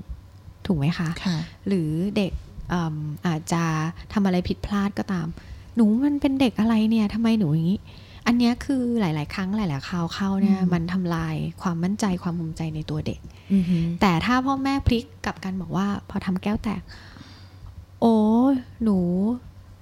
[0.65, 2.31] ถูกไหมคะค่ะหรือเด็ก
[2.73, 3.63] อืมอาจจะ
[4.13, 5.27] ทำอะไรผิดพลาดก็ตาม
[5.75, 7.79] หนูมันเป็นเด็กอะไรเนี่ยทำไมหนูอย่างนี้
[8.28, 13.19] อันเนี้ยคือหลาย ๆ ครั้งหลาย ๆ คราวเข้าเนี่ยอืมมันทำลายความมั่นใจความภูมิใจในตัวเด็ก
[13.53, 16.82] อือฮึแต่ถ้าพ่อแม่พลิกกลับกันบอกว่า พอทำแก้วแตก
[18.01, 18.15] โอ้
[18.84, 18.97] หนู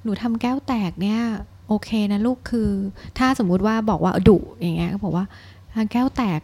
[0.03, 1.21] หนูทำแก้วแตกเนี่ย
[1.67, 2.69] โอเคนะลูกคือ
[3.17, 5.25] ถ้าสมมุติว่าบอกว่าดุอย่างเงี้ยก็บอกว่า
[5.75, 6.39] ทำแก้วแตก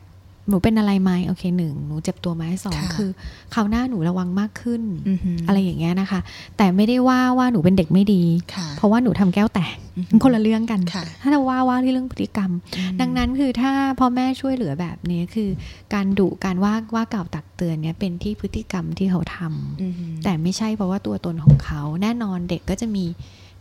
[0.49, 3.09] หนูเป็นอะไรไหมโอเคหนึ่งหนูเจ็บตัวไหมสองคือ
[3.53, 6.19] คราวหน้าหนูระวังมากขึ้นอือฮึอะไรอย่างเงี้ยนะคะ
[6.57, 8.23] แต่ไม่ได้ว่าว่าหนูเป็นเด็กไม่ดี
[8.55, 15.49] ค่ะเพราะว่าหนูทำแก้วแตกอือฮึมันคนละเรื่องกันค่ะถ้าเราว่าว่าที่เรื่องพฤติกรรมอืมดังนั้นคือถ้าพ่อแม่ช่วยเหลือแบบนี้คือ
[15.93, 23.05] การดุการว่าว่ากล่าวตักเตือนเนี่ยเป็นที่พฤติกรรมที่เขาทำอือฮึแต่ไม่ใช่เพราะว่าตัวตนของเขา แน่นอนเด็กก็จะมี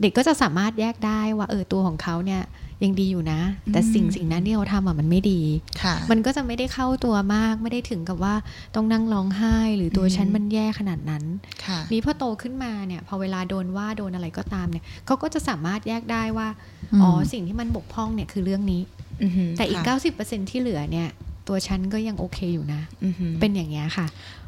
[0.01, 2.43] เด็กก็จะสามารถแยกได้ว่าเออตัวของเขาเนี่ย
[2.85, 3.41] ยังดีอยู่นะ
[3.73, 5.41] แต่สิ่งสิ่งนั้นที่เขาทำอะมันไม่ดี
[5.83, 8.35] ค่ะมันก็จะไม่ได้เข้าตัวมาก ไม่ได้ถึงกับว่า
[8.75, 11.25] ต้องนั่งร้องไห้ หรือตัวอืมฉันมันแย่ขนาดนั้น
[11.65, 16.49] ค่ะนี้พอโตขึ้นมาเนี่ย พอเวลาโดนว่าโดนอะไรก็ตามเนี่ยเขาก็จะสามารถแยกได้ว่า
[16.93, 18.83] อืมอ๋อสิ่งที่มันบกพร่องเนี่ยคือเรื่องนี้
[19.23, 21.09] อือฮึแต่อีกค่ะ90%ที่เหลือเนี่ย
[21.49, 24.17] ตัวฉันก็ยังโอเคอยู่นะอือฮึเป็นอย่างเงี้ยค่ะอ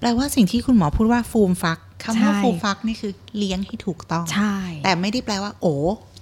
[0.00, 4.54] แปลว่าสิ่งที่คุณหมอพูดว่าฟูมฟักคำว่าใช่ฟูมฟักนี่คือเลี้ยงให้ถูกต้องใช่
[4.84, 5.66] แต่ไม่ได้แปลว่า โอ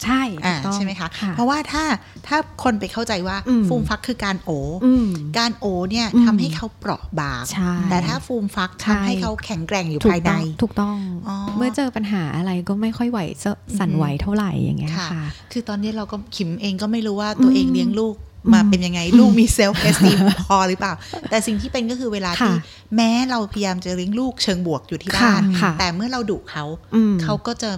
[0.04, 1.84] ใช่อ่าถูกต้องใช่ไหมคะค่ะเพราะว่าถ้า
[2.26, 4.50] ถ้าคนไปเข้าใจว่าอืมฟูมฟักคือการโอ
[4.84, 5.08] อืม
[5.38, 10.96] การโอ๋เนี่ยอืมทำให้เขาเปราะบางใช่แต่ถ้าฟูมฟักใช่ทำให้เขาแข็งแกร่งอยู่ถูกภายในต้องถูกต้อง
[11.28, 13.44] อ๋อเมื่อเจอปัญหาอะไรก็ไม่ค่อยไหวเส
[13.78, 18.16] สั่นไหวเท่าไหร่อย่างเงี้ยค่ะค่ะ คือตอนนี้เราก็ขิมเองก็ไม่รู้ว่าตัวเองอืมเลี้ยงลูก
[18.54, 20.18] มาอืมเป็นยังไง ลูกมี self-esteem
[20.48, 20.92] พอหรือเปล่า
[21.30, 22.54] แต่สิ่งที่เป็นก็คือเวลาที่ค่ะ
[22.96, 27.70] แม้เราพยายามจะเลี้ยงลูกเชิงบวกอยู่ที่บ้านค่ะค่ะแต่เมื่อเราดุเขาอืมเขาก็จะ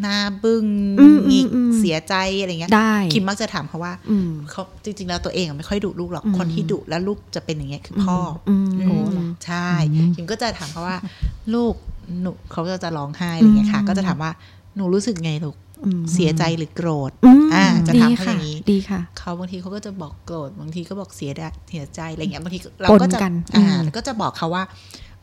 [0.00, 0.64] หน้าบึ้ง
[1.00, 10.98] อืมอืมหงิกอืมเสียใจอะไรเงี้ยได้คิมมักจะถามเขาว่าอืมเขาจริง ๆ แล้วตัวเองอะไม่ค่อยดุลูกหรอกอืมคนที่ดุแล้วลูกจะเป็นอย่างเงี้ยคือพ่อออืมอืมโอ้เหรอใช่อืมคิมก็จะถามเขาว่า
[11.54, 11.74] ลูก
[12.22, 14.32] หนูเขาก็จะร้องไห้อะไรเงี้ยค่ะอืมก็จะถามว่า
[14.76, 15.69] หนูรู้สึกไงลูกอืม
[16.12, 24.64] เสียใจหรือโกรธอืมอ่าจะดีถามเขาอค่ะย่างนี้ดีค่ะ เขาบางทีเขาก็จะบอกโกรธบางทีก็บอกเสียดายเสียใจอะไรเงี้ยบางทีเราปนก็จะกันอ่าอืมแล้วก็จะบอกเขาว่า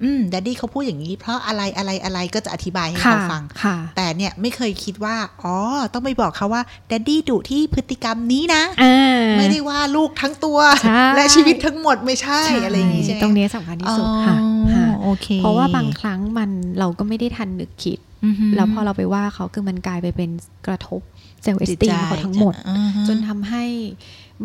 [0.03, 5.55] อืมดัดดี้เขาพูดอย่างนี้ เพราะอะไรอะไรอะไรก็จะอธิบายให้ค่ะเขาฟังค่ะแต่เนี่ยไม่เคยคิดว่า อ๋อ
[5.93, 16.49] ต้องไปบอกเขาว่าดัดดี้ดุที่พฤติกรรมนี้นะอ่าไม่ได้ว่าลูกทั้งตัวใช่และชีวิตทั้งหมดไม่ใช่อะไรอย่างนี้ใช่ไหมตรงนี้สำคัญที่สุดค่ะอ๋อค่ะโอเคเพราะว่าบางครั้งมัน
[16.79, 18.06] เราก็ไม่ได้ทันนึกคิดอือฮึ
[18.55, 20.29] แล้วพอเราไปว่าเขาคือมันกลายไปเป็น
[20.67, 21.01] กระทบ
[21.41, 23.63] เซลล์เอสจิตตีใจเขาทั้งหมดอือฮึจนทำให้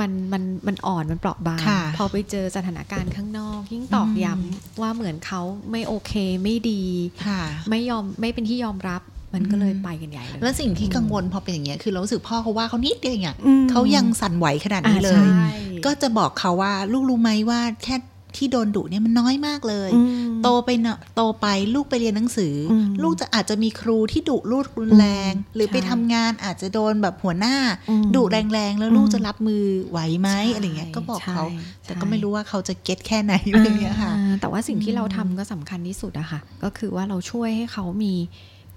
[0.01, 6.12] มันมันมันอ่อนมันเปราะบางค่ะพอไปเจอสถานการณ์ข้างนอก ยิ่งตอกย้ำว่าเหมือนเขาไม่โอเค
[6.43, 6.83] ไม่ดี
[7.27, 9.03] ค่ะไม่ยอมไม่เป็นที่ยอมรับ
[9.35, 15.49] มันก็เลยอืมไปกันใหญ่เลยแล้วสิ่งที่กังวลพอเป็นอย่างเงี้ยคือเรารู้สึกพ่อเขาว่าเขานิดเดียวเองอะอืมเขายังสั่นไหวขนาดนี้เลอ่ายใช่
[15.87, 17.97] ก็จะบอกเขาว่าลูกรู้ไหมว่าแค่
[18.37, 27.57] ที่โดนดุเนี่ยมันน้อยมากเลยอืมโตไปเนอะโตไปลูกไปเรียนหนังสืออมลูกจะอาจจะมีครูที่ดุลูกรุนแรงอืมหรือไปใช่ทำงานอาจจะโดนแบบหัวหน้า
[27.91, 38.14] อืมดุแรงๆ แล้วลูกอืมจะรับมือไหวไหมใช่อะไรเงี้ยก็บอกเขาใช่แต่ก็ไม่รู้ว่าเขาจะ get แค่ไหนอะไรเงี้ยค่ะอ่าแต่ว่าสิ่งที่เราอืมทำก็สำคัญที่สุดอะค่ะ ก็คือว่าเราช่วยให้เขามี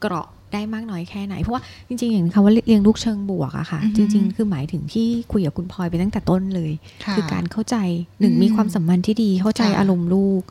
[0.02, 6.72] เกราะ ได้มากน้อยแค่ไหน เพราะว่าจริงๆอย่างคำว่าเลี้ยงลูกเชิงบวกอะค่ะอือฮึจริง ๆ คือหมายถึงที่คุยกับคุณพลอยไปตั้งแต่ต้นเลย
[7.06, 7.76] ค่ะคือการเข้าใจ
[8.20, 10.42] หนึ่งอืมมีความสัมพันธ์ที่ดีเข้าใจค่ะอารมณ์ลูก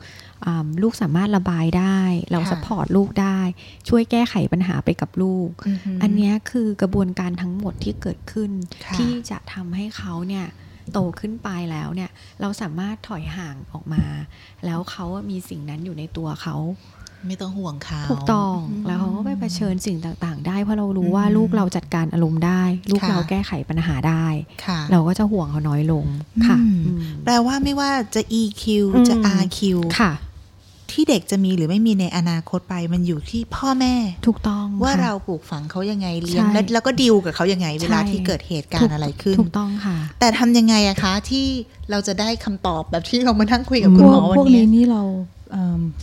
[0.45, 1.99] อ่าลูกสามารถระบายได้
[2.31, 3.39] เราค่ะ support ลูกได้
[3.89, 8.51] ช่วยแก้ไขปัญหาไปกับลูกอือฮึอันเนี้ยคือกระบวนการทั้งหมดที่เกิดขึ้น
[8.85, 10.45] ค่ะที่จะทำให้เขาเนี่ย
[10.93, 12.09] โตขึ้นไปแล้วเนี่ย
[12.41, 14.03] เราสามารถถอยห่างออกมา
[14.65, 16.55] แล้วเขามีสิ่งนั้นอยู่ในตัวเขา
[17.27, 24.25] ไม่ต้องห่วงเขาถูกต้องมแล้วเขาก็ไปเผชิญสิ่งต่างๆ ได้เพราะเรารู้ว่าอืมลูกเราจัดการอารมณ์ได้ ลูกค่ะเราแก้ไขปัญหาได้
[24.65, 26.05] ค่ะเราก็จะห่วงเขาน้อยลง
[26.47, 28.63] ค่ะอืมอืมแปลว่าไม่ว่าจะ EQ
[28.95, 29.59] อืมจะ RQ
[29.99, 30.11] ค่ะ
[30.91, 33.95] ที่เด็กจะมีหรือไม่มีในอนาคตไปมันอยู่ที่พ่อแม่
[34.27, 41.45] ถูกต้องว่าค่ะเราปลูกฝังเขายังไงเลี้ยงใช่แล้วแล้วก็ดิวกับเขายังไง เวลาใช่ที่เกิดเหตุการถูณ์อะไรขึ้นถูกต้องค่ะ แต่ทำยังไงอะคะที่
[41.91, 45.34] เราจะได้คำตอบแบบที่เรามานั่งคุยกับคุณหมอพวกวันพวกนี้นี้นี่เราเอิ่ม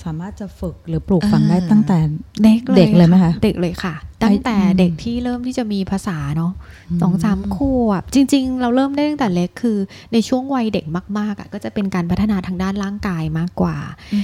[0.04, 1.98] สามารถจะฝึกหรือปลูกฝังได้ตั้งแต่
[2.44, 6.52] เด็กเลยเด็กเลยไหมคะเด็กเลยค่ะ ตั้งแต่อืมเด็กที่เริ่มที่จะมีภาษาเนาะ
[6.90, 9.78] อืมสองสามขวบจริง ๆ เราเริ่มได้ตั้งแต่เล็กคือ
[10.12, 10.84] ในช่วงวัยเด็ก
[11.18, 13.76] มากๆอะก็จะเป็นการพัฒนาทางด้านร่างกายมากกว่า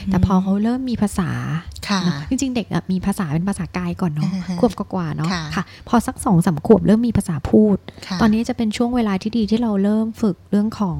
[0.06, 1.77] แต่พอเขาเริ่มมีภาษาค่ะเนอะ
[2.30, 7.76] จริงๆเด็กอะมีภาษาเป็นภาษากายก่อนเนาะอ่าฮะขวบกว่าๆเนาะค่ะค่ะ พอสักสองสามขวบเริ่มมีภาษาพูด
[8.06, 10.96] ค่ะตอนนี้จะเป็นช่วงเวลาที่ดีที่เราเริ่มฝึกเรื่องของ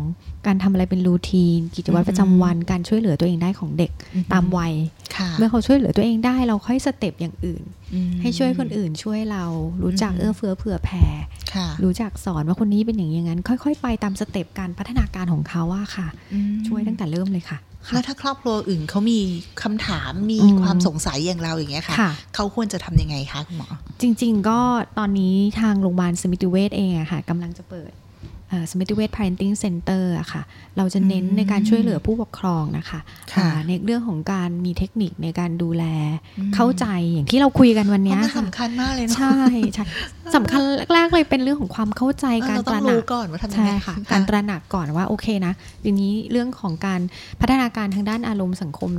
[0.46, 4.72] การทำอะไรเป็น routine กิจวัตรประจำวันการช่วยเหลือตัวเองได้ของเด็กอือฮึตามวัย
[5.16, 7.62] ค่ะเมื่อเขาช่วยเหลือตัวเองได้เราค่อย step อย่างอื่น
[7.94, 9.44] อืมให้ช่วยคนอื่นช่วยเรา
[9.82, 11.04] รู้จักอืมเอื้อเฟื้อเผื่อแผ่
[11.54, 17.58] ค่ะรู้จักสอนว่าคนนี้เป็นอย่างนี้อย่างนั้น ค่อย ๆ ไปตาม step การพัฒนาการของเขาอะค่ะอืมช่วยตั้งแต่เริ่มเลยค่ะ
[17.92, 19.18] แล้วถ้าครอบครัวอื่นเขามี
[19.62, 23.68] คำถามมีอืมความสงสัยอย่างเราอย่างเงี้ยค่ะค่ะเขาควรจะทำยังไงคะคุณหมอ
[24.00, 24.60] จริง ๆ ก็
[24.98, 27.92] ตอนนี้ทางโรงพยาบาลสมิติเวชเองอะค่ะกำลังจะเปิด
[28.70, 30.42] สมิติเวช parenting center อะค่ะ
[30.76, 33.00] เราจะเน้นอืมในการช่วยเหลือผู้ปกครองนะคะ
[33.32, 35.84] ค่ะอ่าในเรื่องของการมีเทคนิคในการดูแล
[36.38, 39.36] อืมเข้าใจอย่างที่เราคุยกันวันเพเนี้ราะยมันค่ะสำคัญมากเลยเนาะใช่
[39.74, 39.84] ใช่
[40.34, 40.60] สำคัญ
[40.94, 45.52] แรกๆเลยเป็นเรื่องของความเข้าใจเออการเราตต้อระงหนัรู้กก่อนว่าทำยังใช่ไงค่ะการตระหนักก่อนว่าโอเคนะ
[45.84, 47.00] ทีนี้เรื่องของการ
[47.40, 48.90] พัฒนาการทางด้านอารมณ์สังคม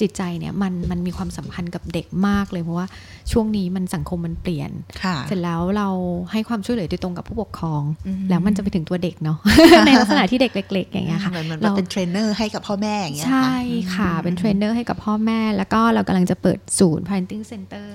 [0.00, 2.86] จิตใจเนี่ยมันมันมีความสัมพันธ์กับเด็กมากเลยเพราะว่า
[3.32, 4.70] ช่วงนี้มันสังคมมันเปลี่ยน
[5.02, 5.88] ค่ะเสร็จแล้วเรา
[6.32, 9.38] ให้ความช่วยเหลือโดยตรงกับผู้ปกครองอืมแล้วมันจะไปถึงตัวเด็กเนาะ
[9.86, 17.88] ในลักษณะที่เด็กเล็ก ๆ อย่างเงี้ยค่ะเหมือนเหมือนเราเป็นเทรนเนอร์ให้กับพ่อแม่อย่างเงี้ยใช่ค่ะค่ะเป็นเทรนเนอร์ให้กับพ่อแม่ แล้วก็เรากำลังจะเปิดศูนย์ parenting center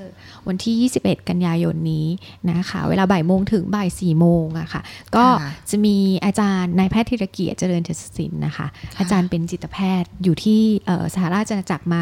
[0.48, 2.08] วันที่ 21 กันยายนนี้
[2.52, 4.82] นะคะ เวลาบ่ายโมงถึงบ่ายสี่โมงอะค่ะ
[5.16, 5.26] ก็
[5.70, 8.68] จะมีอาจารย์นายแพทย์ธีรเกียรติเจริญเทศศิลป์นะคะ
[9.00, 12.02] อาจารย์เป็นจิตแพทย์อยู่ที่เอ่อสหราชอาณาจักรมา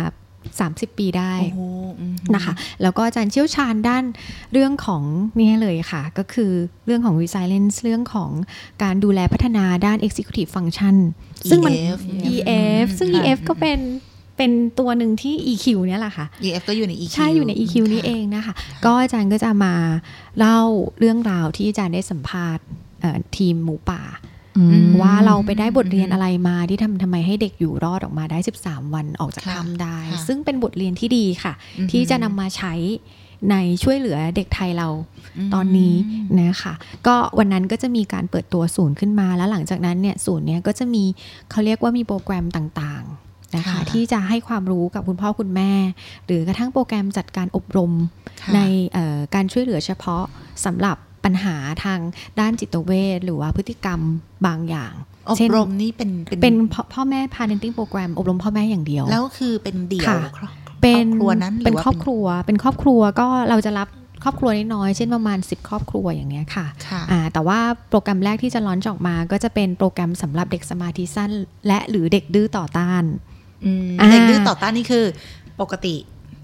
[0.53, 1.61] 30 ปีได้โอ้โห
[1.99, 4.03] อืมนะคะ แล้วก็อาจารย์เชี่ยวชาญด้าน
[4.53, 5.03] เรื่องของ
[5.35, 6.51] เนี่ยเลยค่ะ ก็คือ
[6.85, 8.31] เรื่องของ resilience เรื่องของ
[8.83, 10.95] การดูแลพัฒนาด้าน executive function
[11.49, 11.99] ซึ่งมัน EF
[12.33, 13.79] EF ซึ่งค่ะ EF ก็เป็น
[14.37, 18.53] เป็นตัวหนึ่งที่ EQ เนี่ยแหละค่ะ EF ก็อยู่ใน EQ ใช่อยู่ใน EQ นี้เองนะคะ
[18.85, 19.73] ก็อาจารย์ก็จะมา
[20.39, 20.59] เล่า
[20.99, 22.63] เรื่องราวที่อาจารย์ได้สัมภาษณ์
[23.01, 24.01] เอ่อทีมหมูป่า
[24.57, 32.73] อืมว่าเราไปได้บทเรียนอะไรมาที่ทำทำไมให้เด็กอยู่รอดออกมาได้ 13 วันออกจากค่ะถ้ำได้ค่ะซึ่งเป็นบทเรียนที่ดีค่ะอือหือที่จะนำมาใช้
[33.51, 34.89] ในช่วยเหลือเด็กไทยเรา
[35.53, 35.95] ตอนนี้
[36.39, 36.73] นะคะ
[37.07, 41.03] ก็วันนั้นก็จะมีการเปิดตัวศูนย์ขึ้นมาแล้วหลังจากนั้นเนี่ยศูนย์เนี้ยก็จะมี
[41.51, 43.26] เขาเรียกว่ามีโปรแกรมต่างๆ
[43.57, 45.71] นะคะค่ะที่จะให้ความรู้กับคุณพ่อคุณแม่
[46.25, 47.91] หรือกระทั่งโปรแกรมจัดการอบรม
[48.41, 48.59] ค่ะใน
[48.93, 50.23] เอ่อการช่วยเหลือเฉพาะ
[50.65, 51.99] สำหรับปัญหาทาง
[52.39, 53.99] ด้านจิตเวชหรือว่าพฤติกรรม
[54.47, 54.93] บางอย่าง
[55.27, 63.87] อบเช่นรมนี่เป็นเป็นเป็นพ่อพ่อแม่ parenting program อบรมพ่อแม่อย่างเดียว แล้วคือเป็นเดี่ยวค่ะครอบเป็นครอบครัวนั้นหเป็นว่าครอบครัว เป็นครอบครัวก็เราจะรับ
[64.23, 71.31] ครอบครัวน้อยๆเช่นประมาณ 10 ครอบครัวอย่างเงี้ยค่ะค่ะอ่าแต่ว่าโปรแกรมแรกที่จะลอนจ์ออกมา ก็จะเป็นโปรแกรมสำหรับเด็กสมาธิสั้น
[71.67, 73.36] และหรือเด็กดื้อต่อต้านอืมอ่า
[74.11, 75.05] เด็กดื้อต่อต้านนี่คือ
[75.61, 75.95] ปกติ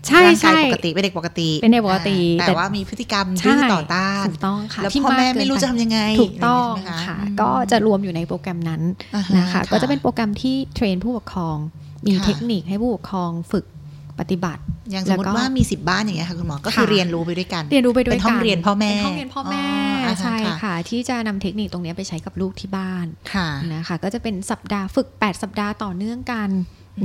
[0.08, 8.82] ใช่ร่างกายใช่ปกติเป็นเด็กปกติเป็นเด็กปกติอ่าแต่แต่ว่ามีพฤติกรรมใช่ดื้อต่อต้านถูกต้องค่ะแล้วที่พ่อแม่ากเกินไม่รู้ปจะทำยังไงถูกต้องย่าเยใช่ไหมค่ะอืมก็จะรวมอยู่ในโปรแกรมนั้น
[9.16, 11.58] อ่าฮนะคะ ก็จะเป็นโปรแกรมที่เทรนผู้ปกครอง
[12.06, 13.66] มีค่ะเทคนิคให้ผู้ปกครองฝึก
[14.20, 14.62] ปฏิบัติ
[14.92, 19.66] อย่างสแล้มวมก็ติว่ามีสิบบ้านอย่างเงี้ยค่ะคุณหมอ ก็คือค่ะเรียนรู้ไปด้วยกัน เรียนรู้ไปด้วยเป็นห้องกัเรียนพ่อแม่เป็นห้องเรียนพ่อแม่
[20.06, 26.50] อ๋ออ่าฮะใช่ค่ะค่ะ ที่จะนำเทคนิคตรงเนี้ยไปใช้กับลูกที่บ้านค่ะนะคะ ก็จะเป็นสัปดาห์ฝึก 8 สัปดาห์ต่อเนื่องกัน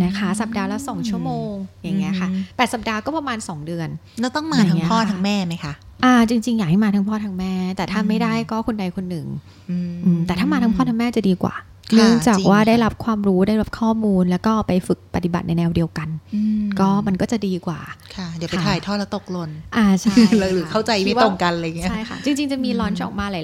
[0.04, 3.88] นะคะ สัปดาห์ละ2ชั่วโมงอย่างเงี้ยค่ะอืม8สัปดาห์ก็ประมาณ 2 เดือน
[4.20, 5.72] แล้วต้องมาทั้งพ่อทั้งแม่ไหมคะ
[6.04, 9.26] อ่าจริง ๆ อยากให้มาทั้งพ่อทั้งแม่ แต่ถ้าไม่ได้ก็คนใดคนหนึ่ง
[9.70, 11.64] อืมอืมแต่ถ้ามาทั้งพ่อทั้งแม่จะดีกว่าค่ะ
[11.94, 17.80] เนื่องจากจริงว่าค่ะได้รับความรู้ได้รับข้อมูล แล้วก็ไปฝึกปฏิบัติในแนวเดียวกันอืมก็มันก็จะดีกว่า
[18.16, 23.42] ค่ะเดี๋ยวไปค่ะถ่ายทอดแล้วตกหล่นอ่าใช่หรือเข้าใจไม่ตรงกันอะไรเงี้ยใช่ค่ะจริง ๆ จะมีลอนช์ออกมาหลา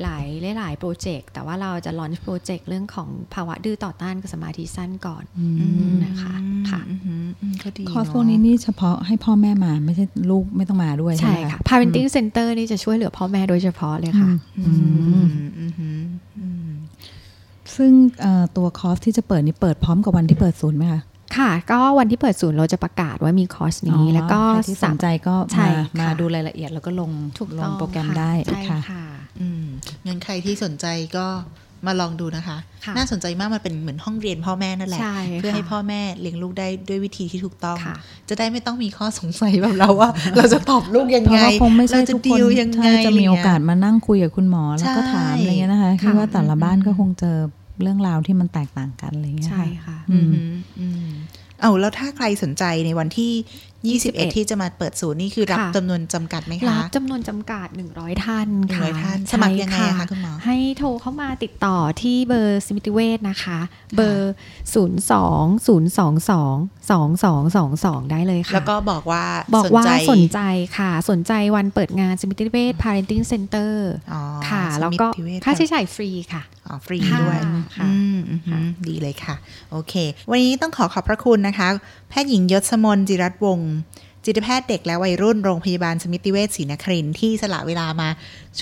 [0.53, 6.35] ย ๆ หลายๆ project แต่ว่าเราจะ launch project เรื่องของภาวะดื้อต่อต้านกับสมาธิสั้นก่อนอืมอืมนะคะ
[6.71, 14.77] ค่ะอืมอืมอืมก็ดีคอร์สเะพวกนี้นี่เฉพาะให้พ่อแม่มาไม่ใช่ลูกไม่ต้องมาด้วยใช่ใช่ไหมค่ะ parenting center นี่จะช่วยเหลือพ่อแม่โดยเฉพาะเลยค่ะอืม
[15.09, 15.29] อืม
[15.59, 15.73] อืม
[16.39, 16.54] อืม
[17.77, 21.01] ซึ่งเอ่อตัวคอร์สที่จะเปิดนี่เปิดพร้อมกับวันที่เปิดศูนย์ไหมคะ
[21.37, 29.05] ค่ะ ก็วันที่เปิดศูนย์เราจะประกาศว่ามีคอร์สนี้ แล้วก็ใครที่สนใจก็ใช่มาค่ะมาดูรายละเอียดแล้วก็ลงถูกลต้องงโปรแกรมค่ะได้ใช่ค่ะค่ะ
[29.41, 29.65] อืม
[30.07, 31.27] งั้นใครที่สนใจก็
[31.87, 37.97] มาลองดูนะคะค่ะน่าสนใจมากมันเป็นเหมือนห้องเรียนพ่อแม่นั่นแหละใช่เพื่อให้ค่ะพ่อแม่เลี้ยงลูกได้ด้วยวิธีที่ถูกต้องค่ะ
[38.29, 47.37] จะได้ไม่ต้องมีข้อสงสัยแบบเราว่า เราจะตอบลูกยังเพราะไงว่าคงไม่ใช่เราจะทุกดีคนลยังไงใช่จะมีโอไรเงี้ยกาสมานั่งคุยกับคุณหมอแล้วก็ใช่ถามอะไรเงี้ยนะคะคิดค่ะว่าแต่ละบ้านอืมก็คงเจอ
[47.83, 51.09] เรื่องราวที่มันแตกต่างกันอะไรเงี้ยใช่ค่ะ อือืมมอืม
[51.61, 53.33] เอาแล้วถ้าใครสนใจในวันที่
[54.01, 63.59] 21 21ที่จะมาเปิดศูนย์นี่คือรับค่ะจำนวนจำกัดไหมรัคะบจำนวนจำกัด 100 ท่านหนึ่งค่ะร้อยท่านใช่สมัครยังไงอะคะคุณหมอ ให้โทรเข้ามาติดต่อที่เบอร์สมิติเวชนะคะ
[63.97, 64.33] เบอร์
[64.75, 69.25] 0 2 0 2 2 2 2 2 2 ได้เลยค่ะ แล้วก็บอกว่า
[69.57, 70.41] บอกว่าใจสนใจ
[70.79, 73.73] ค่ะ สนใจวันเปิดงานสมิติเวช Parenting Center
[74.13, 77.39] อ๋อค่ะสแล้วก็มิติเวชค่าใช้จ่ายฟรีค่ะอ๋อฟรีค่ะด้วย
[77.77, 79.35] ค่ะอืมอือหือดีเลยค่ะ
[79.73, 79.95] โอเค
[80.31, 81.69] วันนี้ต้องขอขอบพระคุณนะคะ
[82.09, 83.73] แพทย์หญิงยศมนจิรัตน์วงศ์
[84.27, 88.09] จิตแพทย์เด็กและวัยรุ่นโรงพยาบาลสมิติเวชศรีนครินทร์ที่สละเวลามา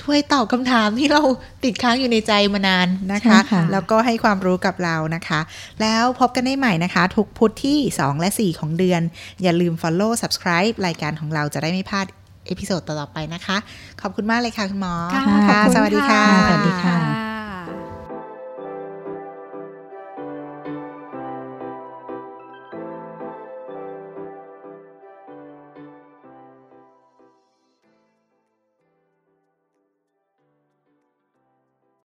[0.01, 1.23] ช่วยตอบคำถามที่เรา
[1.65, 5.41] ติดค้างอยู่ในใจมานานนะคะใช่ค่ะแล้วก็ให้ความรู้กับเรานะคะ
[5.81, 9.03] แล้วพบกันได้ใหม่นะคะ ทุกพุธที่ 2 และ 4 ของเดือน
[9.43, 12.07] อย่าลืม follow subscribe รายการของเราจะได้ไม่พลาด
[12.47, 13.57] episode ต่อๆไปนะคะ
[14.01, 17.32] ขอบคุณมากเลยค่ะ คุณหมอค่ะค่ะขอบคุณสวัสดีค่ะค่ะ สวัสดีค่ะ